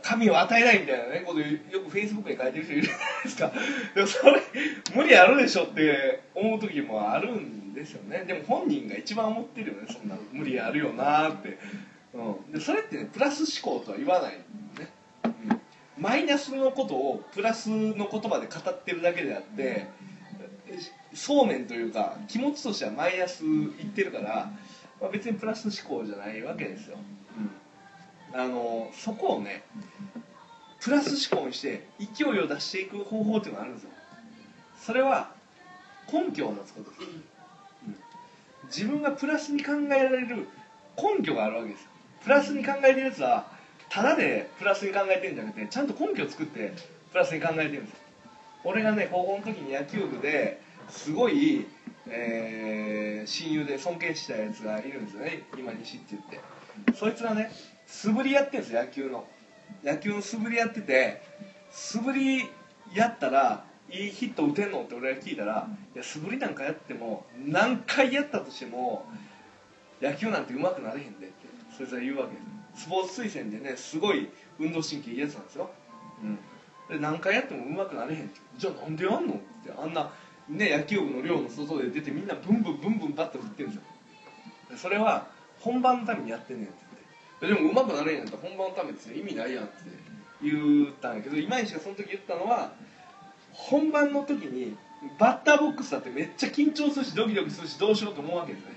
[0.02, 1.46] 神を与えないみたいなねことよ
[1.84, 3.52] くフェイスブックに書いてる人いるじゃないですか。
[3.94, 4.42] でもそれ
[4.96, 8.24] 無理あるでしょって思う時もあるんですよね。
[8.26, 11.60] でも本人が一番思ってるよねそんな無理あるよなって、
[12.14, 14.42] うん、でそれってねプラス思考とは言わないね、
[15.26, 15.62] うん。
[15.98, 19.88] マイナスのことをプラスの言葉で語ってるだけであって
[21.14, 24.52] そうめんというか気持ちとしてはマイナス言ってるから、
[25.00, 26.98] まあ、別にプラス思考じゃないわけですよ、
[28.34, 29.64] うん、あのそこをね
[30.80, 33.90] プラス思考にして勢いを出していく方法っていうのがあるんですよ。
[34.80, 35.32] それは
[36.12, 37.02] 根拠を持つことです、
[37.86, 37.96] うん、
[38.66, 40.48] 自分がプラスに考えられる
[40.98, 41.90] 根拠があるわけですよ。
[42.24, 43.52] プラスに考えてるやつは
[43.90, 46.74] ただでプラスに考えてるんじゃなくてちゃんと根拠を作って
[47.12, 47.98] プラスに考えてるんですよ。
[48.64, 51.66] 俺がね高校の時に野球部ですごい、
[52.08, 55.44] えー親友で尊敬したやつがいるんですよね。
[55.58, 56.40] 今西って言って。
[56.98, 57.52] そいつがね
[57.86, 59.28] 素振りやってるんですよ野球の。
[59.84, 61.22] 野球の素振りやってて
[61.70, 62.50] 素振り
[62.94, 69.06] やったらいいヒット打てんのって俺が聞いたらいや素振りなんかやっても何回やったとしても
[70.02, 71.36] 野球なんて上手くなれへんでって
[71.78, 72.34] そいつは言うわけ。
[72.34, 72.42] で
[72.76, 75.70] すスポーツ推薦でねすごい運動神経いいやつなんですよ、
[76.24, 76.36] うん、
[76.98, 80.12] で何回やっても上手くなれへんってじゃあなんでやんのってあんな
[80.52, 85.28] ね野球部の寮の外で出てみんなブンブンブンブンバット振ってるんですよそれは
[85.60, 86.76] 本番のためにやってんねんって
[87.42, 87.62] 言って。
[87.62, 89.74] でも上手くなれんやったら本番のためって意味ないやんって
[90.42, 92.74] 言ったんやけど今石がその時言ったのは
[93.52, 94.76] 本番の時に
[95.20, 98.72] バッターボックスだってめっちゃ緊張するしドキドキするしどうしようと思うわけですね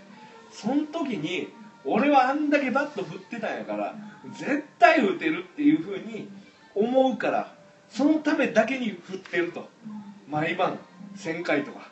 [0.51, 1.49] その時に
[1.85, 3.95] 俺はあんだけバット振ってたんやから
[4.33, 6.29] 絶対打てるっていうふうに
[6.75, 7.55] 思うから
[7.89, 9.69] そのためだけに振ってると。
[10.29, 10.79] 毎晩。
[11.17, 11.91] 1000回とか、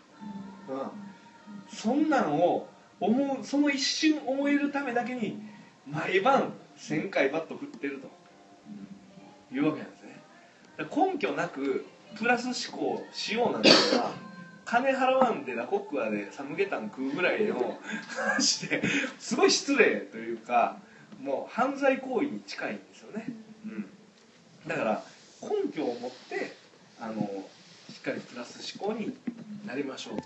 [0.68, 2.66] うん、そんなんを
[3.00, 5.42] 思うその一瞬思えるためだけに
[5.86, 8.22] 毎晩1000回バット振ってると。
[9.52, 10.22] いうわけなんですね。
[10.78, 11.84] 根拠なく
[12.16, 14.14] プラス思考しようなんていうのは
[14.64, 18.82] 金払わんでラコックアでサムゲタン食うぐらいの 話で
[19.18, 20.78] すごい失礼というか
[21.20, 23.26] もう犯罪行為に近いんですよね、
[23.66, 23.90] うん、
[24.66, 25.04] だから
[25.42, 26.52] 根拠を持って
[27.00, 27.51] あのし
[28.02, 29.16] っかりプラス思考に
[29.64, 30.16] なりましょう。
[30.16, 30.22] と、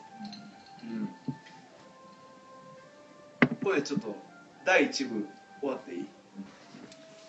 [3.44, 4.16] うん、これちょっと
[4.64, 5.26] 第1部
[5.60, 6.06] 終わっていい？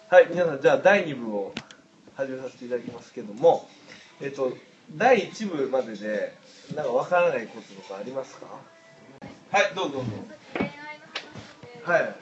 [0.09, 1.53] はい皆さんじゃあ第2部を
[2.15, 3.67] 始めさせていただきますけども
[4.21, 4.55] えっと
[4.95, 6.33] 第1部までで
[6.75, 8.45] なんかわからないこととかありますか？
[9.51, 10.11] はいどうぞどうぞ。
[10.53, 12.15] 恋愛の話で、はい。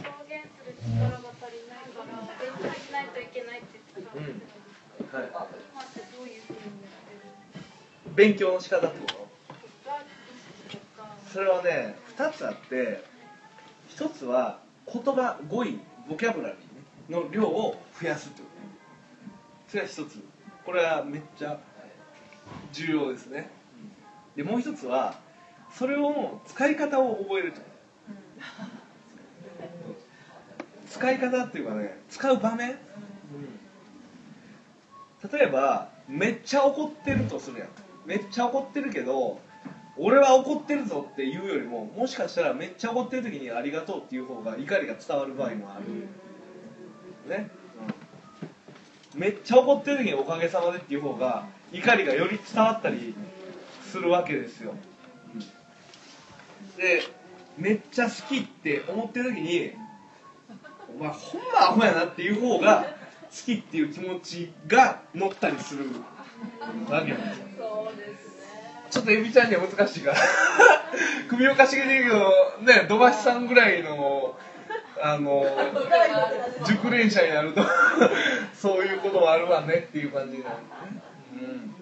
[0.00, 4.56] 表現する力が足りないから勉強しないといけないって言ってたんです
[4.96, 5.28] けど、はい。
[5.28, 6.79] 今ってどういうふうに？
[8.14, 9.28] 勉強の仕方ってこと
[11.32, 13.04] それはね2つあって
[13.90, 14.60] 1つは
[14.92, 16.62] 言葉語彙ボキャブラリーね
[17.08, 20.24] の量を増やすってことそれが1つ。
[20.64, 21.58] これはめっちゃ
[22.72, 23.50] 重要ですね。
[24.36, 25.18] でもう1つは
[25.72, 27.60] それを使い方を覚えると
[30.88, 32.76] 使い方っていうかね使う場面、
[35.32, 37.68] 例えばめっちゃ怒ってるとするやん
[38.10, 39.38] めっちゃ怒ってるけど
[39.96, 47.32] 俺は怒ってるぞっていうよりももしかしたらめっちゃ怒ってる時にありがとうっていう方が怒りが伝わる場合もある。
[47.32, 47.50] ね、
[49.14, 53.14] うん、めっちゃ怒ってる時におかげさまでっていう方が怒りがより伝わったり
[53.84, 54.74] するわけですよ、
[56.76, 57.02] で
[57.56, 59.72] めっちゃ好きって思ってる時に
[60.96, 62.88] お前ほんまアホやなっていう方が好
[63.46, 65.84] きっていう気持ちが乗ったりする
[66.90, 68.30] わけなんです
[68.90, 70.16] ちょっとエビちゃんには難しいから。
[71.28, 74.36] 首をかしげてるけどね土橋さんぐらいの
[75.02, 75.44] あの
[76.66, 77.62] 熟練者になると
[78.54, 80.56] そういうこともあるわねっていう感じになる、
[81.32, 81.74] うん、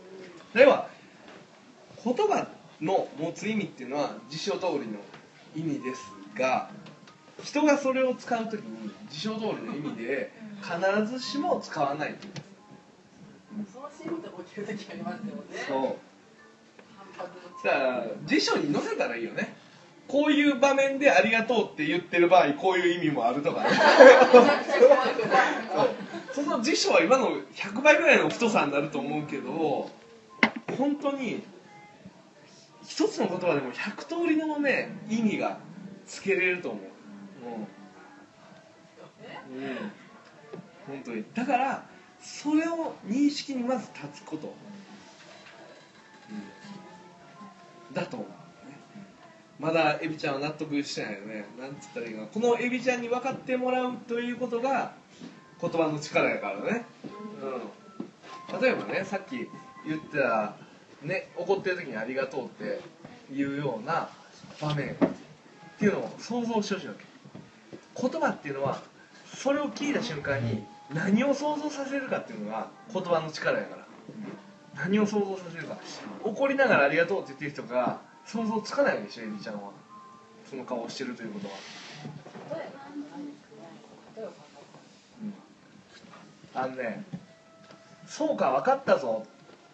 [0.55, 0.89] では
[2.05, 2.47] 言葉
[2.81, 5.01] の持つ意味っていうのは辞書通りの
[5.57, 6.03] 意味です
[6.37, 6.71] が
[7.43, 10.31] 人がそれを使う時に辞書通りの意味で
[10.63, 12.33] 必ずしも使わないという。
[13.73, 15.43] そのと時ありますよね。
[15.69, 15.97] そう。
[17.17, 19.57] 反発のだから辞書に載せたらいいよね。
[20.07, 23.71] こういう場面で「ありがとう」って言ってる場合こういう意味もあるとかね。
[26.33, 29.91] その辞書は今の100倍ぐらいの太さになると思うけど
[30.79, 31.43] 本当に
[32.85, 35.59] 一つの言葉でも100通りのね意味が
[36.07, 36.85] つけれると思う。
[39.53, 39.77] うん、うん、
[40.87, 41.25] 本当に。
[41.35, 41.85] だから
[42.23, 44.55] それを認識にまず立つこと、
[47.93, 48.29] だと思う
[48.69, 48.79] ね。
[49.59, 51.47] まだエビちゃんは納得してないよね。
[51.59, 52.27] なんつったらいいか。
[52.27, 54.93] このエビちゃんに分かってもらうということが
[55.61, 56.85] 言葉の力やからね、
[57.43, 59.49] うん、例えばねさっき
[59.87, 60.55] 言ってた、
[61.03, 62.81] ね、怒ってる時に「ありがとう」って
[63.33, 64.09] いうような
[64.61, 64.97] 場面っ
[65.79, 67.05] ていうのを想像してほしいわけ。
[68.01, 68.81] 言葉っていうのは
[69.35, 73.87] それを聞いた瞬間に何を想像させるかっていうのが言葉の力やから。
[74.75, 75.77] 何を想像させるか。
[76.25, 79.71] 怒りながら「ありがとう」って言ってる人が想像つかないでしょエビちゃんは。
[80.49, 81.55] その顔をしてるということは、
[85.23, 85.35] うん、
[86.55, 87.05] あのね
[88.09, 89.27] 「そうか分かったぞ」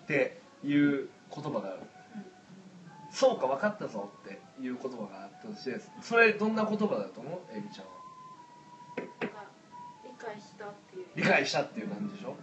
[0.03, 1.79] っていう言葉がある
[3.13, 7.57] 「そうか分かったぞ」っていう言葉があったとしてそれどんな言葉だと思う？
[7.57, 7.93] エビちゃんは。
[10.03, 10.65] 理解した
[11.17, 12.37] 理解したっていう感じでしょ？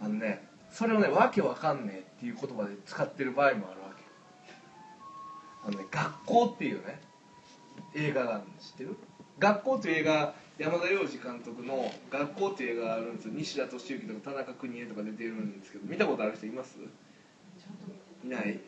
[0.00, 4.04] あのねそれをねわけわかんねえっていう言葉で使ってる場合もあるわけ。
[5.68, 7.00] あのね学校っていうね
[7.94, 8.96] 映画があるの知ってる？
[9.38, 13.32] 学校っていう映画山田洋次監督の「学校」っていう映画があるんですよ。
[13.34, 16.76] 西田敏行とか田中邦衛とか出てるんですけど見たことある人います？
[18.24, 18.60] いない。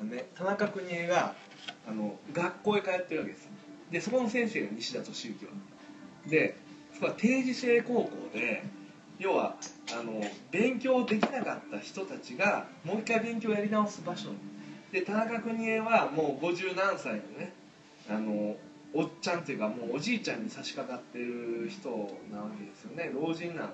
[0.00, 1.34] あのね田中邦衛が
[1.88, 3.50] あの学校へ通ってるわけですよ。
[3.90, 5.46] でそこの先生が西田敏行。
[5.46, 5.52] は
[6.26, 6.56] で
[7.16, 8.62] 定時制高校で
[9.18, 9.56] 要は
[9.92, 14.30] あの勉強できなかった人たちがもう一回勉強やり直す場所。
[14.92, 17.52] で田中邦衛はもう50何歳のね
[18.08, 18.56] あの
[18.92, 21.88] おっちゃんっていうかもうおじいちゃんに差し掛かってる人
[22.32, 23.10] なわけですよね。
[23.12, 23.70] 老人なの。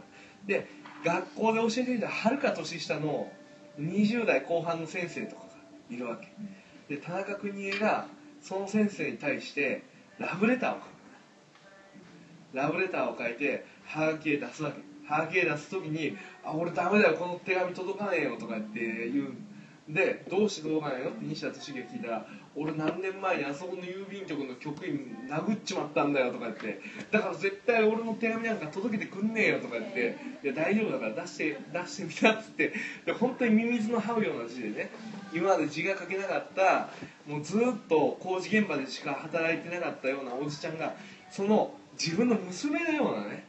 [0.46, 0.66] で
[1.04, 3.30] 学校で教えていたはるか年下の
[3.78, 5.48] 20代後半の先生とかが
[5.90, 6.28] いるわけ。
[6.94, 8.06] で田中邦衛が
[8.42, 9.82] その先生に対して
[10.18, 10.89] ラブレターを書
[12.52, 14.80] ラブレターを書いてハガキへ出すわけ。
[15.06, 19.34] ハガキへ出す時に「あ俺ダメだよこの手紙届かねえよ」とか言って言う
[19.92, 21.10] でどうして届かないの？
[21.10, 32.72] って西田敏行が聞いたら「俺何年前にあそこの郵便局の局員殴っちまったんだよ」とか言って「だから絶対俺の手紙なんか届けてくんねえよ」とか言って「いや大丈夫だから出して出してみた」っつって。
[33.04, 34.90] で本当にミミズの這うような字でね
[35.34, 36.90] 今まで字が書けなかった
[37.26, 40.94] もうずっと工事現場でしか働いてなかったようなおじちゃんが
[41.30, 43.44] その自分の娘のようなね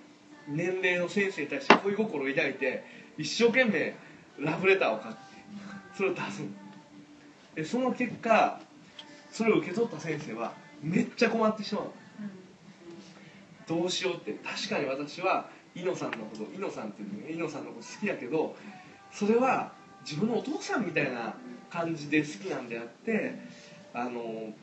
[0.46, 2.84] 年齢の先生に対して恋心を抱いて
[3.18, 3.96] 一生懸命
[4.40, 5.18] ラブレターを書いて
[5.96, 6.48] それを出すの。
[7.56, 8.60] でその結果
[9.32, 11.84] それを受け取った先生はめっちゃ困ってしまう。
[13.68, 14.34] どうしようって。
[14.34, 18.56] 確かに私はイノさんのことイノさんっていうのイノさんのこと好きだけど
[19.14, 19.72] それは
[20.04, 21.36] 自分のお父さんみたいな
[21.70, 23.40] 感じで好きなんであって
[23.94, 24.54] あの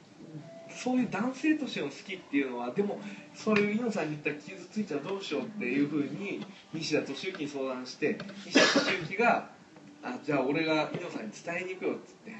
[0.79, 3.01] そういう男性としての好きっていうのはでも
[3.35, 8.17] それを猪野さんに言ったら傷ついたらどうしようっていうふうに西田敏行に相談して
[8.47, 9.51] 西田敏行が
[10.05, 12.33] 「あじゃあ俺が猪野さんに伝えに行くよ」っつって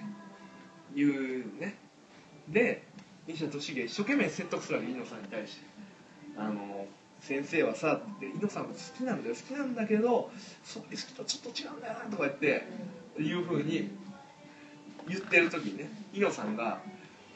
[0.95, 1.75] 言うね。
[2.49, 2.83] で
[3.27, 5.63] 西田敏行が一生懸命説得するわけ猪野さんに対して
[6.39, 6.87] 「あの
[7.21, 9.35] 先生はさ」って猪野さんも好きなんだよ。
[9.35, 10.31] 好きなんだけど
[10.63, 12.67] そういう好きとちょっと違うんだよなとか言って
[13.19, 13.91] いうふうに
[15.09, 16.81] 言ってる時にね猪野さんが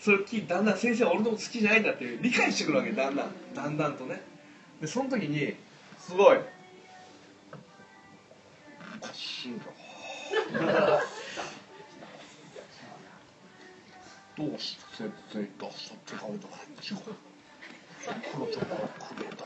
[0.03, 3.31] それを聞いてだんだん先生は俺のこと好きじゃないんだって理解してくるわけだんだん。
[3.55, 4.21] だんだんとね。
[4.81, 5.55] でその時に
[5.97, 6.39] すごい
[9.01, 9.59] 「おかしいな
[14.37, 17.11] どうして先生とそっちがおいでなんでしょうク
[18.41, 19.45] ロちゃんくれた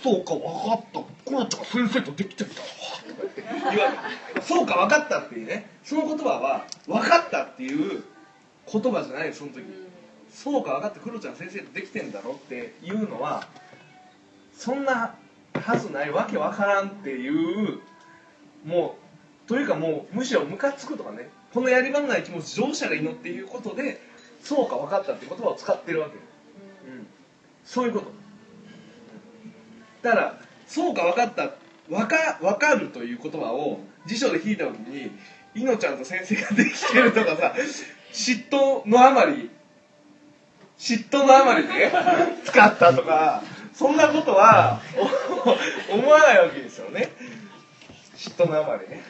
[0.00, 2.54] そうか分かったクロちゃんが先生とできてんだ
[3.72, 3.90] 言わ
[4.36, 8.04] れそうか分かったっていうねその言葉は分かったっていう
[8.72, 9.62] 言葉じゃないその時。
[10.32, 13.48] そうか分かったクロちゃん先生とできてんだろっていうのは
[14.54, 15.14] そんな
[15.54, 17.80] はずないわけわからんっていう
[18.64, 18.98] も
[19.46, 21.30] うというかもうむしろムカつくとかね。
[21.54, 23.98] このやり場のない気持ち乗車がいいのっていうことで
[24.42, 26.16] そうか分かったって言葉を使ってるわけ。
[26.16, 26.22] よ、
[26.88, 27.06] うん、
[27.64, 28.12] そういうこと。
[30.02, 31.52] だからそうか分かった
[31.88, 35.10] 分か分かるという言葉を辞書で引いた時に
[35.54, 37.54] いのちゃんと先生ができてるとかさ
[38.16, 39.50] 嫉妬のあまり
[40.78, 41.92] 嫉妬のあまりね
[42.44, 43.42] 使ったとか
[43.74, 44.80] そんなことは
[45.90, 47.10] お 思わないわけですよね。
[48.16, 49.02] 嫉妬のあまりね。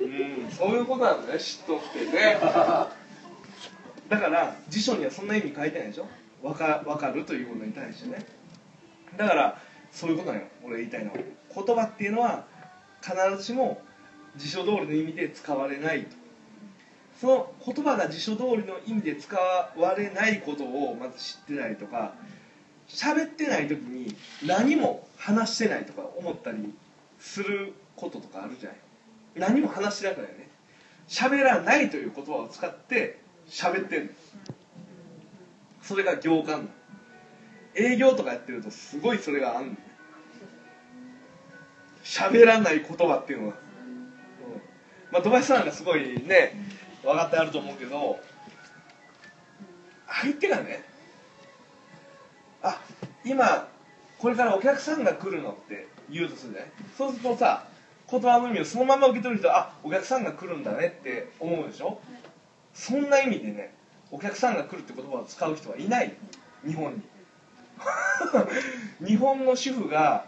[0.00, 0.04] う
[0.48, 2.38] んそういうことなんだね嫉妬ってね。
[4.08, 6.06] だから辞書にはそんな意味書いてないでしょ。
[6.42, 8.24] わかわかるということに対してね。
[9.16, 10.48] だからそういうことなのよ。
[10.64, 11.16] 俺言いたいのは。
[11.52, 12.44] 言葉っていうのは
[13.02, 13.82] 必ずしも
[14.36, 16.17] 辞書通りの意味で使われないと
[17.20, 22.14] その言葉が辞書通りの意味で使われないことをまず知ってたりとか
[22.88, 24.14] 喋ってない時に
[24.46, 26.72] 何も話してないとか思ったり
[27.18, 28.78] することとかあるじゃない。
[29.52, 30.48] 何も話してなくないよね。
[31.08, 34.10] 喋らないという言葉を使って喋ってんの。
[35.82, 36.62] それが行間。
[36.62, 36.68] の
[37.74, 39.76] 営業とかやってるとすごいそれがあんの。
[42.04, 45.12] 喋らない言葉っていうのは、うん。
[45.12, 46.54] まあ土橋さんがすごいね
[47.02, 48.18] 分かってあると思うけど
[50.22, 50.82] 相手がね
[52.62, 52.80] あ
[53.24, 53.68] 今
[54.18, 56.70] これからお客さんが来るのって言うとするじゃない？
[56.96, 57.64] そうするとさ
[58.10, 62.00] 言葉の意味をそのまま受け取る人はあお客さんが来るんだねって思うでしょ？
[62.74, 63.74] そんな意味でね
[64.10, 66.14] お客さんが来るって言葉を使う人はいない
[66.66, 67.02] 日本に。
[69.06, 70.24] 日本の主婦が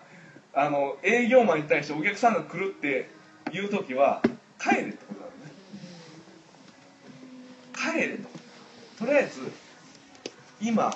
[0.55, 3.11] あの営業マンに対してお客さんが来るって
[3.53, 4.23] 言う時は
[4.61, 4.99] 帰れと。
[7.81, 8.29] 帰れと。
[8.99, 9.41] とりあえず
[10.61, 10.95] 今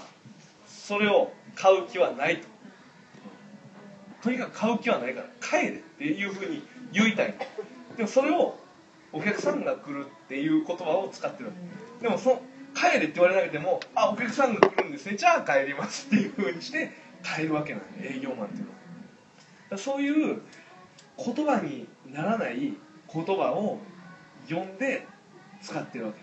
[0.67, 2.49] それを買う気はないと。
[4.23, 6.63] とにかく買う気はないから帰れっていうふうに
[6.93, 7.35] 言いたい。
[7.97, 8.59] でもそれを
[9.13, 11.53] お客さんが来るっていう言葉を使ってる。
[12.03, 12.43] でもその
[12.75, 15.17] 帰れって言われなくてもあお客さんが来るんですね。
[15.17, 16.91] じゃあ帰りますっていうふうにして
[17.23, 18.71] 帰るわけなんで営業マンっていうの
[19.71, 19.79] は。
[19.79, 20.41] そういう
[21.17, 22.75] 言葉にならない
[23.13, 23.79] 言葉を
[24.49, 25.07] 読んで
[25.63, 26.19] 使ってるわけ、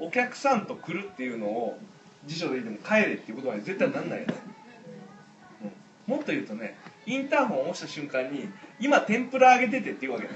[0.00, 1.78] お客さんと来るっていうのを
[2.26, 4.34] 辞書で言っても帰れっていう言葉に絶対なんないよね、
[6.06, 6.14] うん。
[6.14, 8.48] もっと言うとねインターホンを押した瞬間に
[8.80, 10.28] 今天ぷら揚げててっていうわけ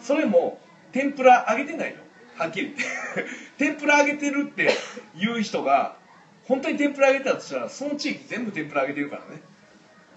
[0.00, 0.58] それも
[0.92, 1.96] 天ぷら揚げてないよ
[2.36, 2.74] はっきり
[3.58, 4.70] 天ぷら揚げてるって
[5.16, 5.96] 言う人が
[6.46, 9.40] 本当に天ぷら揚げてたとしたらその地域全部天ぷら揚げてるからね。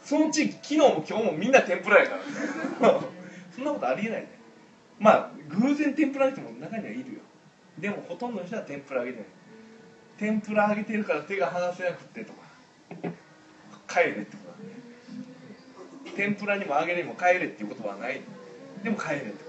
[0.03, 2.15] その地域昨日も今日もみんな天ぷらやか
[2.81, 2.99] ら。
[3.53, 4.36] そんなことありえないね。
[4.99, 7.19] まあ偶然天ぷら揚げても中にはいるよ。
[7.79, 9.27] でもほとんどの人は天ぷら揚げてない。
[10.17, 12.39] 天ぷら揚げてるから手が離せなくてとか。
[13.87, 16.13] 帰れってことだね。
[16.15, 18.21] 天ぷらにも揚げにも帰れっていう言葉はない。
[18.83, 19.47] でも帰れってこと。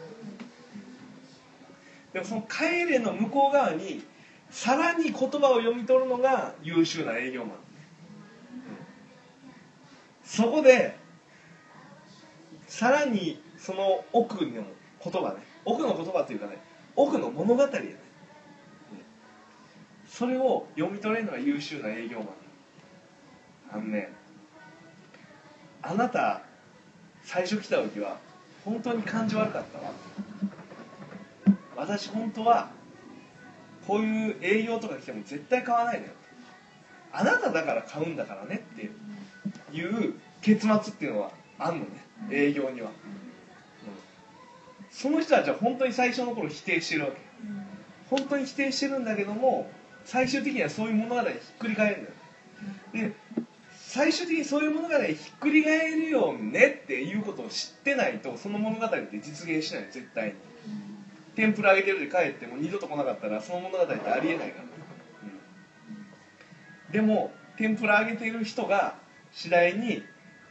[2.12, 4.04] でもその帰れの向こう側に
[4.50, 7.56] さらに言葉を読み取るのが優秀な営業マン。
[10.24, 10.96] そこで
[12.66, 14.62] さらにその奥の
[15.02, 15.36] 言葉ね。
[15.64, 16.58] 奥の言葉というかね
[16.96, 17.78] 奥の物語やね。
[17.80, 17.94] ん。
[20.06, 22.28] それを読み取れるのが優秀な営業マン。
[23.70, 24.10] あのね
[25.82, 26.42] あなた
[27.22, 28.18] 最初来た時は
[28.64, 29.92] 本当に感じ悪かったわ。
[31.76, 32.70] 私本当は
[33.86, 36.12] こういう営業とか来ても絶対買わないのよ。
[37.12, 38.90] あなただから買うんだからねって
[39.76, 42.08] いう結末っていうのはあんのね。
[42.30, 42.90] 営業には、
[44.98, 47.18] その人たちは本当に最初の頃否定してるわけ。
[48.10, 49.70] 本当に否定してるんだけども
[50.04, 53.10] 最終的にはそういう物語ひっくり返るんだよ。
[53.10, 53.14] で
[53.76, 60.34] 最終的にそういう物語ひっくり返るよねっていうことを知ってないとその物語って実現しない絶対に。
[61.36, 64.64] 天ぷら揚げてるで帰っても二度と来なかったらその物語ってありえないから、
[66.88, 66.92] うん。
[66.92, 68.96] でも天ぷら揚げてる人が
[69.30, 70.02] 次第に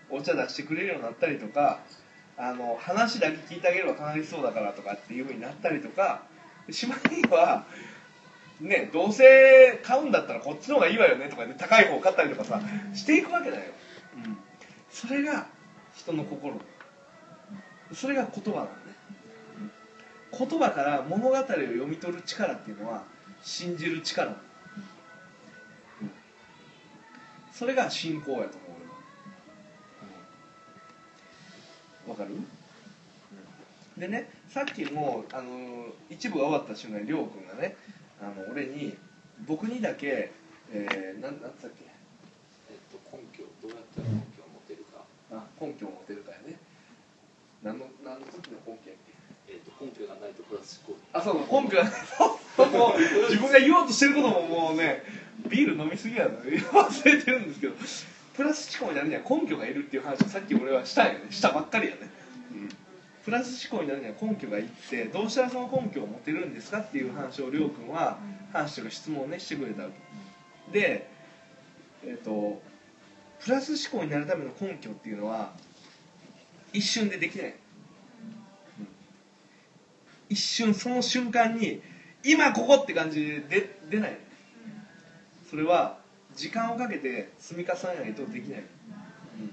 [0.10, 1.82] お茶出してくれるようになったりとか
[2.38, 6.22] あの話だけ聞いてあげれば楽しそうだからとかっていうふうになったりとか
[6.70, 7.66] しまいには
[8.62, 12.62] ねどうせ買うんだったらこっちの方がいいわよねとかで高い方買ったりとかさ
[12.94, 13.64] していくわけだよ、
[14.26, 14.38] うん、
[14.92, 15.48] それが
[15.96, 16.60] 人の心。
[17.94, 18.72] それが言葉なんね
[20.38, 23.04] 言葉から物語を読み取る力っていうのは
[23.42, 24.36] 信じる力。
[27.52, 28.67] それが信仰やと思う
[32.08, 32.32] わかる？
[33.98, 37.76] でねさっきもあの一部が終わった瞬間にりょうくんがね
[38.22, 38.96] あの俺に
[39.48, 40.32] 僕にだけ、
[40.72, 41.86] えー、なんなんつったっけ？
[42.70, 46.58] えっと根拠どうやったら根拠を持てるか、あ根拠を持てるかやね。
[47.64, 49.00] 何の何の時の根拠やっ
[49.48, 49.54] け？
[49.54, 51.02] えっと根拠がないとプラス思考。
[51.14, 53.00] あそう根拠がそうもう
[53.30, 55.04] 自分が言おうとしてることももうね
[55.50, 57.74] ビール飲みすぎやの忘れてるんですけど
[58.38, 61.32] プラス思考になるには根拠がいるっていう話をさっき俺はしたんよね。
[61.32, 62.02] したばっかりやね、
[63.26, 68.20] プラス思考になるには根拠がいってどうしたらその根拠を持てるんですかっていう話をりょうくんは
[68.54, 69.90] 話というか質問をねしてくれたわ
[70.72, 70.80] け。
[70.80, 71.10] で
[72.06, 72.62] えっ、と
[73.44, 75.54] プラス思考になるための根拠っていうのは
[76.74, 77.56] 一瞬でできない。
[80.30, 81.82] 一瞬その瞬間に
[82.24, 84.18] 今ここって感じで出出ない。
[85.50, 85.98] それは
[86.38, 89.52] 時間をかけて積み重ねないとできない、うん、だ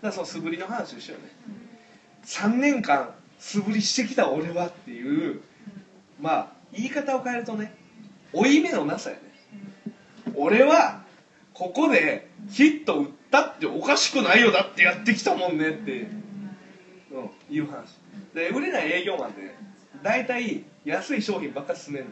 [0.00, 1.24] からその素振りの話をしたよね。
[2.24, 5.42] 3年間素振りしてきた俺はっていう
[6.20, 7.74] まあ言い方を変えるとね
[8.32, 9.22] 負い目のなさやね。
[10.34, 11.02] 俺は
[11.54, 16.06] ここでヒット打ったっておかしくないよだってやってきたもんねって、
[17.10, 17.98] うん、いう話。
[18.34, 19.54] で売れない営業マンって
[20.02, 22.10] 大体安い商品ばっかり勧めるの、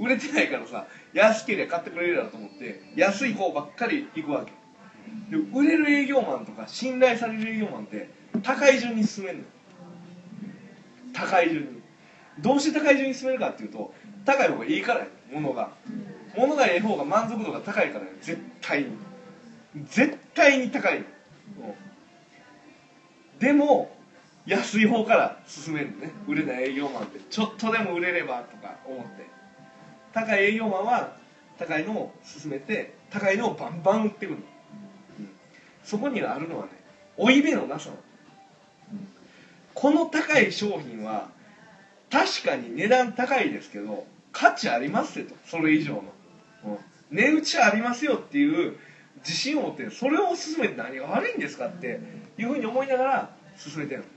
[0.00, 0.86] うん、売れてないからさ
[1.16, 4.52] 安ければ買ってくれるだろうと思って安い方ばっかり行くわけ。
[5.30, 8.10] で売れる営業マンとか信頼される営業マンって
[8.42, 9.44] 高い順に進めるの
[11.14, 11.82] 高い順に。
[12.40, 13.94] どうして高い順に進めるかっていうと
[14.26, 15.06] 高い方がいいからや。
[15.32, 15.70] 物が。
[16.36, 18.88] 物がええ方が満足度が高いから絶対に。
[19.88, 21.04] 絶対に高い、
[23.38, 23.94] でも
[24.46, 26.10] 安い方から進めるのね。
[26.26, 27.20] 売れない営業マンって。
[27.30, 29.35] ちょっとでも売れればとか思って。
[30.16, 31.12] 高い営業マンは
[31.58, 34.38] 高いのを進めて高いのをバンバン売ってくる、
[35.18, 35.28] うん。
[35.84, 36.70] そこにあるのはね
[37.18, 38.00] 負い目のなさなの。
[39.74, 41.28] この高い商品は
[42.10, 45.34] 確かに値段高いですけど価値ありますよと。
[45.44, 46.02] それ以上の、
[46.64, 46.78] うん。
[47.10, 48.78] 値打ちありますよっていう
[49.18, 52.00] 自信を持ってそれを進めて何が悪いんですかって
[52.38, 54.10] いうふうに思いながら進めてるのね、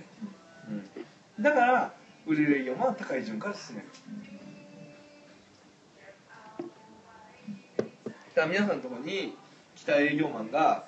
[1.37, 1.93] うん、だから
[2.25, 3.87] 売れる営業マンは高い順から進める。
[8.39, 9.35] だから皆さんのところに
[9.75, 10.85] 来た営業マンが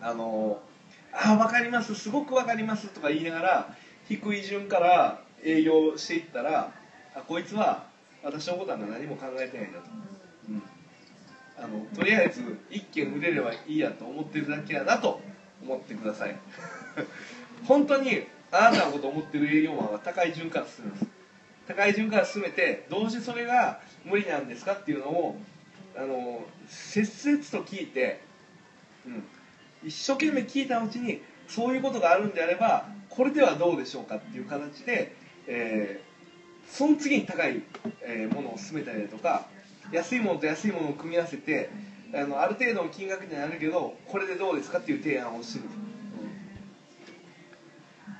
[0.00, 0.60] あの
[1.12, 1.94] あ分かります。
[1.94, 3.76] すごく分かりますとか言いながら
[4.08, 6.72] 低い順から営業していったら
[7.14, 7.84] あこいつは
[8.24, 9.84] 私のことは何も考えてないんだと、
[10.48, 10.62] うん、
[11.56, 15.20] あのとりあえず一件売れればいいやと思ってるだけやなと
[15.62, 16.36] 思ってください。
[17.68, 21.06] 本当にあなたのこと思ってる営業マンは高い順から進めます。
[21.68, 25.36] 高い順から進めてどうしてそれが無理なんですかっていうのを
[25.96, 28.20] あの切々と聞いて、
[29.06, 29.24] うん、
[29.84, 35.14] 一生懸命聞いたうちにそういうことがあるんであればこれではどうでしょうかっていう形で、
[35.46, 36.14] えー
[36.66, 37.60] その次に高い、
[38.00, 39.46] えーものを進めたりだとか
[39.92, 41.68] 安いものと安いものを組み合わせて
[42.14, 45.94] あのある程度の金額になるけどこれでどうですかっていう提案をする、うん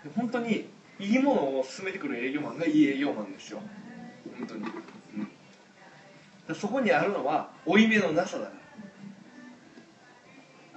[0.05, 0.69] で本当に
[1.01, 3.61] いいものを進めてくる営業マンがいい営業マンですよ。
[4.39, 4.65] 本当に、
[6.53, 8.53] そこにあるのは負い目のなさだか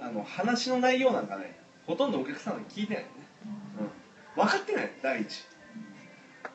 [0.00, 3.10] らあの話の内容なんかねほとんどお客さんは聞いてないね、
[4.36, 4.92] うん、分かってない。
[5.02, 5.44] 第一。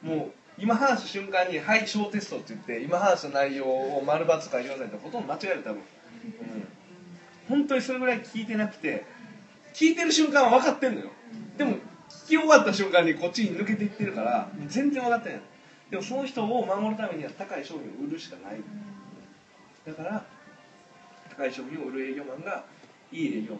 [0.01, 5.83] もう今話した瞬間に「はい小テスト」って言って今話した内容を丸×か言わないとほとんど間違える多分、うん、
[7.49, 9.05] 本当にそれぐらい聞いてなくて
[9.73, 11.09] 聞いてる瞬間は分かってんのよ。
[11.57, 11.77] でも聞
[12.27, 15.41] き終わった瞬間にこっちに抜けていってるから全然分かってない。
[15.89, 18.61] でもその人を守るためには高い商品を売るしかない。
[19.85, 20.25] だから
[21.35, 22.63] 高い商品を売る営業マンが
[23.11, 23.59] いい営業マン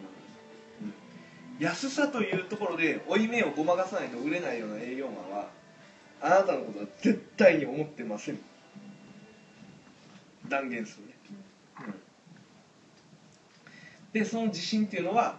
[0.82, 1.64] うん。
[1.64, 5.48] 安さというところで負い目をごまかさないと売れないような営業マンは
[6.20, 8.38] あなたのことは絶対に思ってません。
[10.48, 11.14] 断言するね、
[11.86, 11.94] うん。
[14.12, 15.38] でその自信っていうのは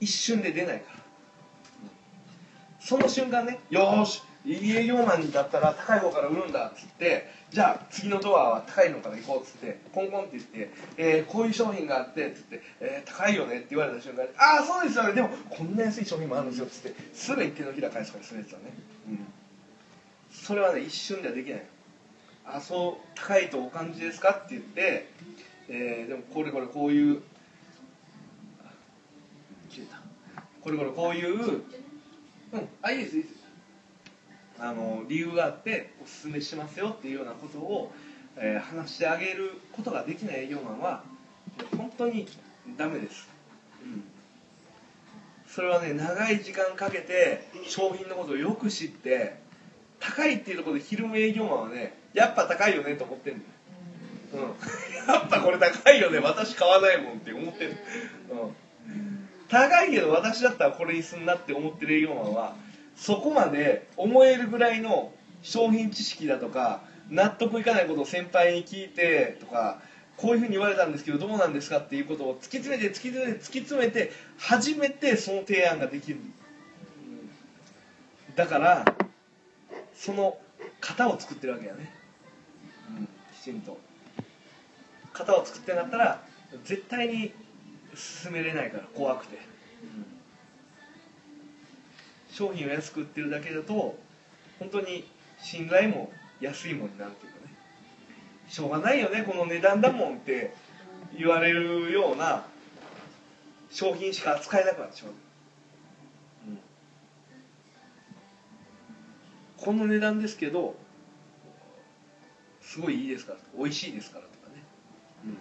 [0.00, 1.00] 一瞬で出ないから。
[2.80, 15.14] その瞬間ねよーしいい営業マンだったら高い方から売るんだっつってじゃあ次のドアは高いのから行こうっつってコンコンって言って、えーこういう商品があってっつって、えー高いよねって言われた瞬間にああそうですよね。
[15.14, 18.66] でもこんな安い商品もあるんですよっつってすぐに手のひら返すからするやつはね、
[19.08, 19.26] うん、
[20.32, 21.62] それはね一瞬ではできない。
[22.46, 25.08] あそう高いとお感じですかって言って、
[25.68, 27.22] えーでもこれこれこういう
[29.70, 30.00] 切れた。
[30.62, 31.62] これこれこういう
[32.52, 32.68] うん。
[32.82, 33.39] あいいですいいです。
[34.60, 37.92] あの理由があっておすすめしますよっていうようなことを、
[38.36, 41.02] えー話してあげることができない営業マンは
[41.76, 42.26] 本当に
[42.76, 43.28] ダメです、
[43.82, 44.04] うん、
[45.48, 49.38] それはね長い時間かけて商品のことをよく知って
[49.98, 53.42] 高いっていうところでひるむ営業マンはねやっぱ高いよねと思ってるん
[54.32, 54.50] だよ、うん、
[55.14, 57.76] やっぱこれ高いよね私買わないもんって思ってる、
[58.30, 62.54] うん、高いけど私だったらこれにすんなって思ってる営業マンは
[63.00, 65.10] そこまで思えるぐらいの
[65.42, 69.80] 商品知識だとか納得いかないことを先輩に聞いてとか
[70.18, 76.18] こういうふうに言われたんですけどどうなんですかっていうことを突き詰めて突き詰めて突き詰めて初めてその提案ができる。
[78.36, 78.84] だから
[79.94, 80.36] その
[80.82, 81.90] 型を作ってるわけやね、
[82.98, 83.78] うん、きちんと。
[85.14, 86.22] 型を作ってなったら
[86.64, 87.32] 絶対に
[87.94, 89.38] 進めれないから怖くて、
[89.82, 90.19] うん。
[92.40, 93.98] 商品を安く売ってるだけだと
[94.58, 95.06] 本当に
[95.38, 96.10] 信頼も
[96.40, 97.54] 安いものになるというかね。
[98.48, 100.54] しょうがないよねこの値段だもんって
[101.14, 102.46] 言われるような
[103.70, 105.12] 商品しか扱えなくなってしまう、
[106.48, 106.58] うん。
[109.58, 110.76] この値段ですけど
[112.62, 114.62] すごいいいですから美味しいですからとかね、
[115.26, 115.36] うん。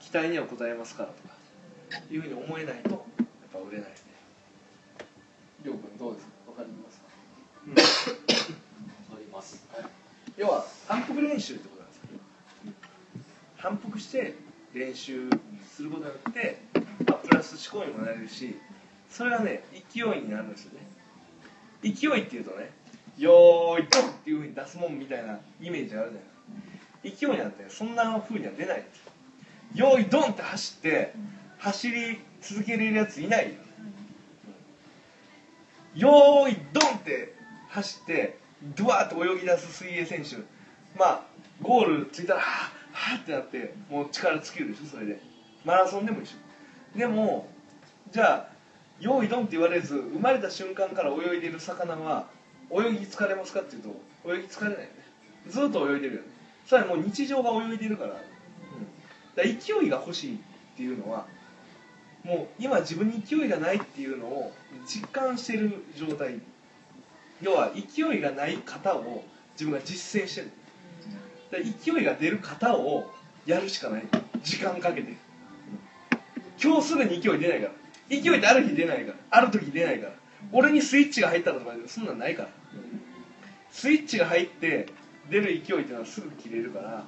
[0.00, 1.34] 期待には応えますからとか
[2.10, 3.00] いうふうに思えないとやっ
[3.52, 4.01] ぱ売れない。
[5.64, 6.32] りょうくんどうですか？
[6.50, 7.06] わかりますか、
[9.14, 9.64] あります。
[10.36, 12.02] 要は反復練習ってことなんですよ。
[13.56, 14.34] 反復して
[14.74, 15.28] 練習
[15.70, 16.62] することによって、
[17.06, 18.58] まあ、プラス思考にもなれるし
[19.10, 20.86] それはね勢いになるんですよね。
[21.82, 22.70] 勢いっていうとね
[23.18, 26.26] 「よーいドン!」っていうふうに出すもんみたいなイメージがあるじゃな
[27.10, 29.90] いですか勢いなんてそんなふうには出ないんですよ。
[29.90, 31.14] よーいドンって走って
[31.58, 33.54] 走り続けれるやついないよ
[35.94, 37.34] よーいドンって
[37.68, 38.38] 走って
[38.76, 40.36] ドワーッと泳ぎ出す水泳選手。
[40.98, 41.22] まあ
[41.60, 45.20] ゴールついたらはぁはぁってなってもう力尽きるでしょそれで。
[45.64, 46.98] マラソンでも一緒。
[46.98, 47.48] でも
[48.10, 48.52] じゃあ
[49.00, 52.26] 「用意ドン」って言われず生まれた瞬間から泳いでる魚は
[52.70, 53.88] 泳ぎ疲れますかっていうと
[54.30, 54.90] 泳ぎ疲れないよね。
[55.48, 56.28] ずっと泳いでるよね。
[56.66, 58.22] それはもう日常が泳いでるから,、うん、だか
[59.36, 60.38] ら勢いが欲しいっ
[60.76, 61.26] ていうのは
[62.24, 64.52] もう今自分に勢いがないっていうのを
[64.86, 66.40] 実感してる状態。
[67.40, 70.50] 要は勢いがない型を自分が実践してる。
[71.84, 73.10] 勢いが出る型を
[73.44, 74.04] やるしかない。
[74.42, 75.14] 時間かけて。
[76.62, 77.72] 今日すぐに勢い出ないから。
[78.08, 79.18] 勢いってある日出ないから。
[79.30, 80.12] ある時出ないから。
[80.52, 82.48] 俺にスイッチが入ったとかそんなんないから。
[83.72, 84.86] スイッチが入って
[85.28, 87.04] 出る勢いっていうのはすぐ切れるから。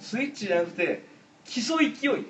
[0.00, 1.04] スイッチじゃなくて
[1.44, 2.24] 基礎勢いで、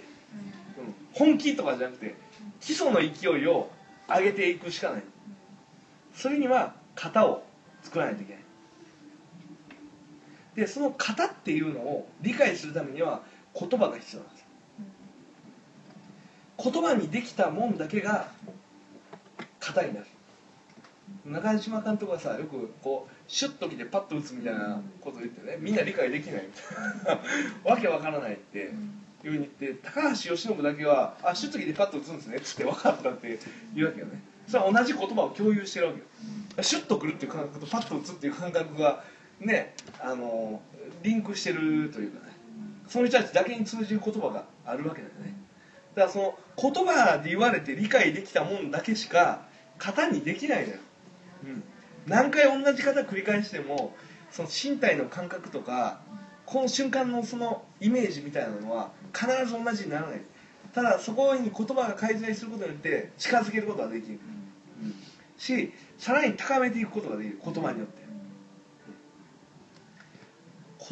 [1.16, 2.14] 本気とかじゃなくて
[2.60, 3.70] 基礎の勢いを
[4.06, 5.02] 上げていくしかない。
[6.14, 7.42] それには型を
[7.82, 8.42] 作らないといけない。
[10.56, 13.22] でその型っていうのを理解するためには
[13.58, 14.46] 言葉が必要なんです。
[16.62, 18.28] 言葉にできたもんだけが
[19.60, 20.06] 型になる。
[21.24, 26.46] 中島監督はさよくこうシュッときてパッと打つみたいなことを言ってねみんな理解できない。
[26.46, 26.52] み
[27.06, 27.16] たい
[27.64, 28.70] なわけわからないって
[29.26, 33.38] いうに言って高橋由伸だけは「あシュッときてパッと打つんですね」っつって分かったって
[33.74, 34.22] 言うわけよね。
[34.46, 36.04] それは同じ言葉を共有してるわけよ。
[36.62, 39.02] シュッとくるっていう感覚とパッと打つっていう感覚が
[39.40, 40.62] ねあの
[41.02, 42.32] リンクしてるというかね。
[42.88, 45.34] その人たちだけに通じる言葉があるわけだよね。
[45.96, 49.40] だからその言葉で言われて理解できたもんだけしか
[49.78, 50.78] 型にできないのよ、
[51.44, 51.62] うん、
[52.06, 53.94] 何回同じ型繰り返しても
[54.30, 56.00] その身体の感覚とか
[56.46, 60.20] この瞬間のそのイメージみたいなのは必ず同じにならない。
[60.72, 64.20] ただそこに言葉が介在することによって近づけることができる、
[64.82, 64.94] うん、
[65.36, 67.40] しさらに高めていくことができる。
[67.44, 68.06] 言葉によって。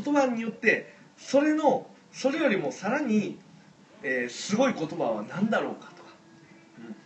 [0.02, 3.38] 言葉によってそれのそれよりもさらに、
[4.02, 6.10] えーすごい言葉は何だろうかとか、
[6.78, 6.96] うん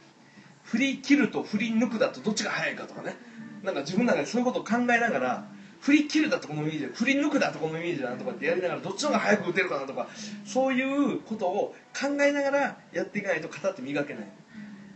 [0.64, 3.16] 振り切ると振り抜くだとどっちが早いかとかね。
[3.62, 5.48] なんか自分の中でそういうことを考えながら
[5.80, 10.08] 振り切るだとこのイメージ振り抜くだとこのイメージだなとかってやりながらどっちの方が早く打てるかなとか
[10.44, 14.28] そういうことを考えながらやっていかないと型って磨けない。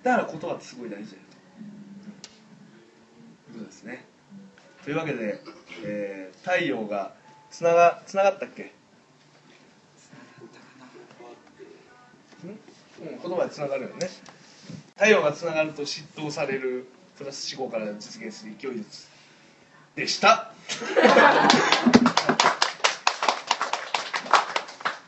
[0.02, 1.22] だから言葉ってすごい大事だよ。
[3.46, 4.04] ということですね。
[4.84, 5.40] というわけで、
[5.84, 7.14] えー太陽が
[7.50, 8.72] つながつながったっけ、
[12.42, 12.58] うん、
[13.22, 14.10] 言葉でつながるよね。
[14.96, 16.86] 太陽がつながると嫉妬される。
[17.16, 18.54] プラス思考から実現する。
[18.58, 19.11] 勢い術
[19.96, 20.52] でした。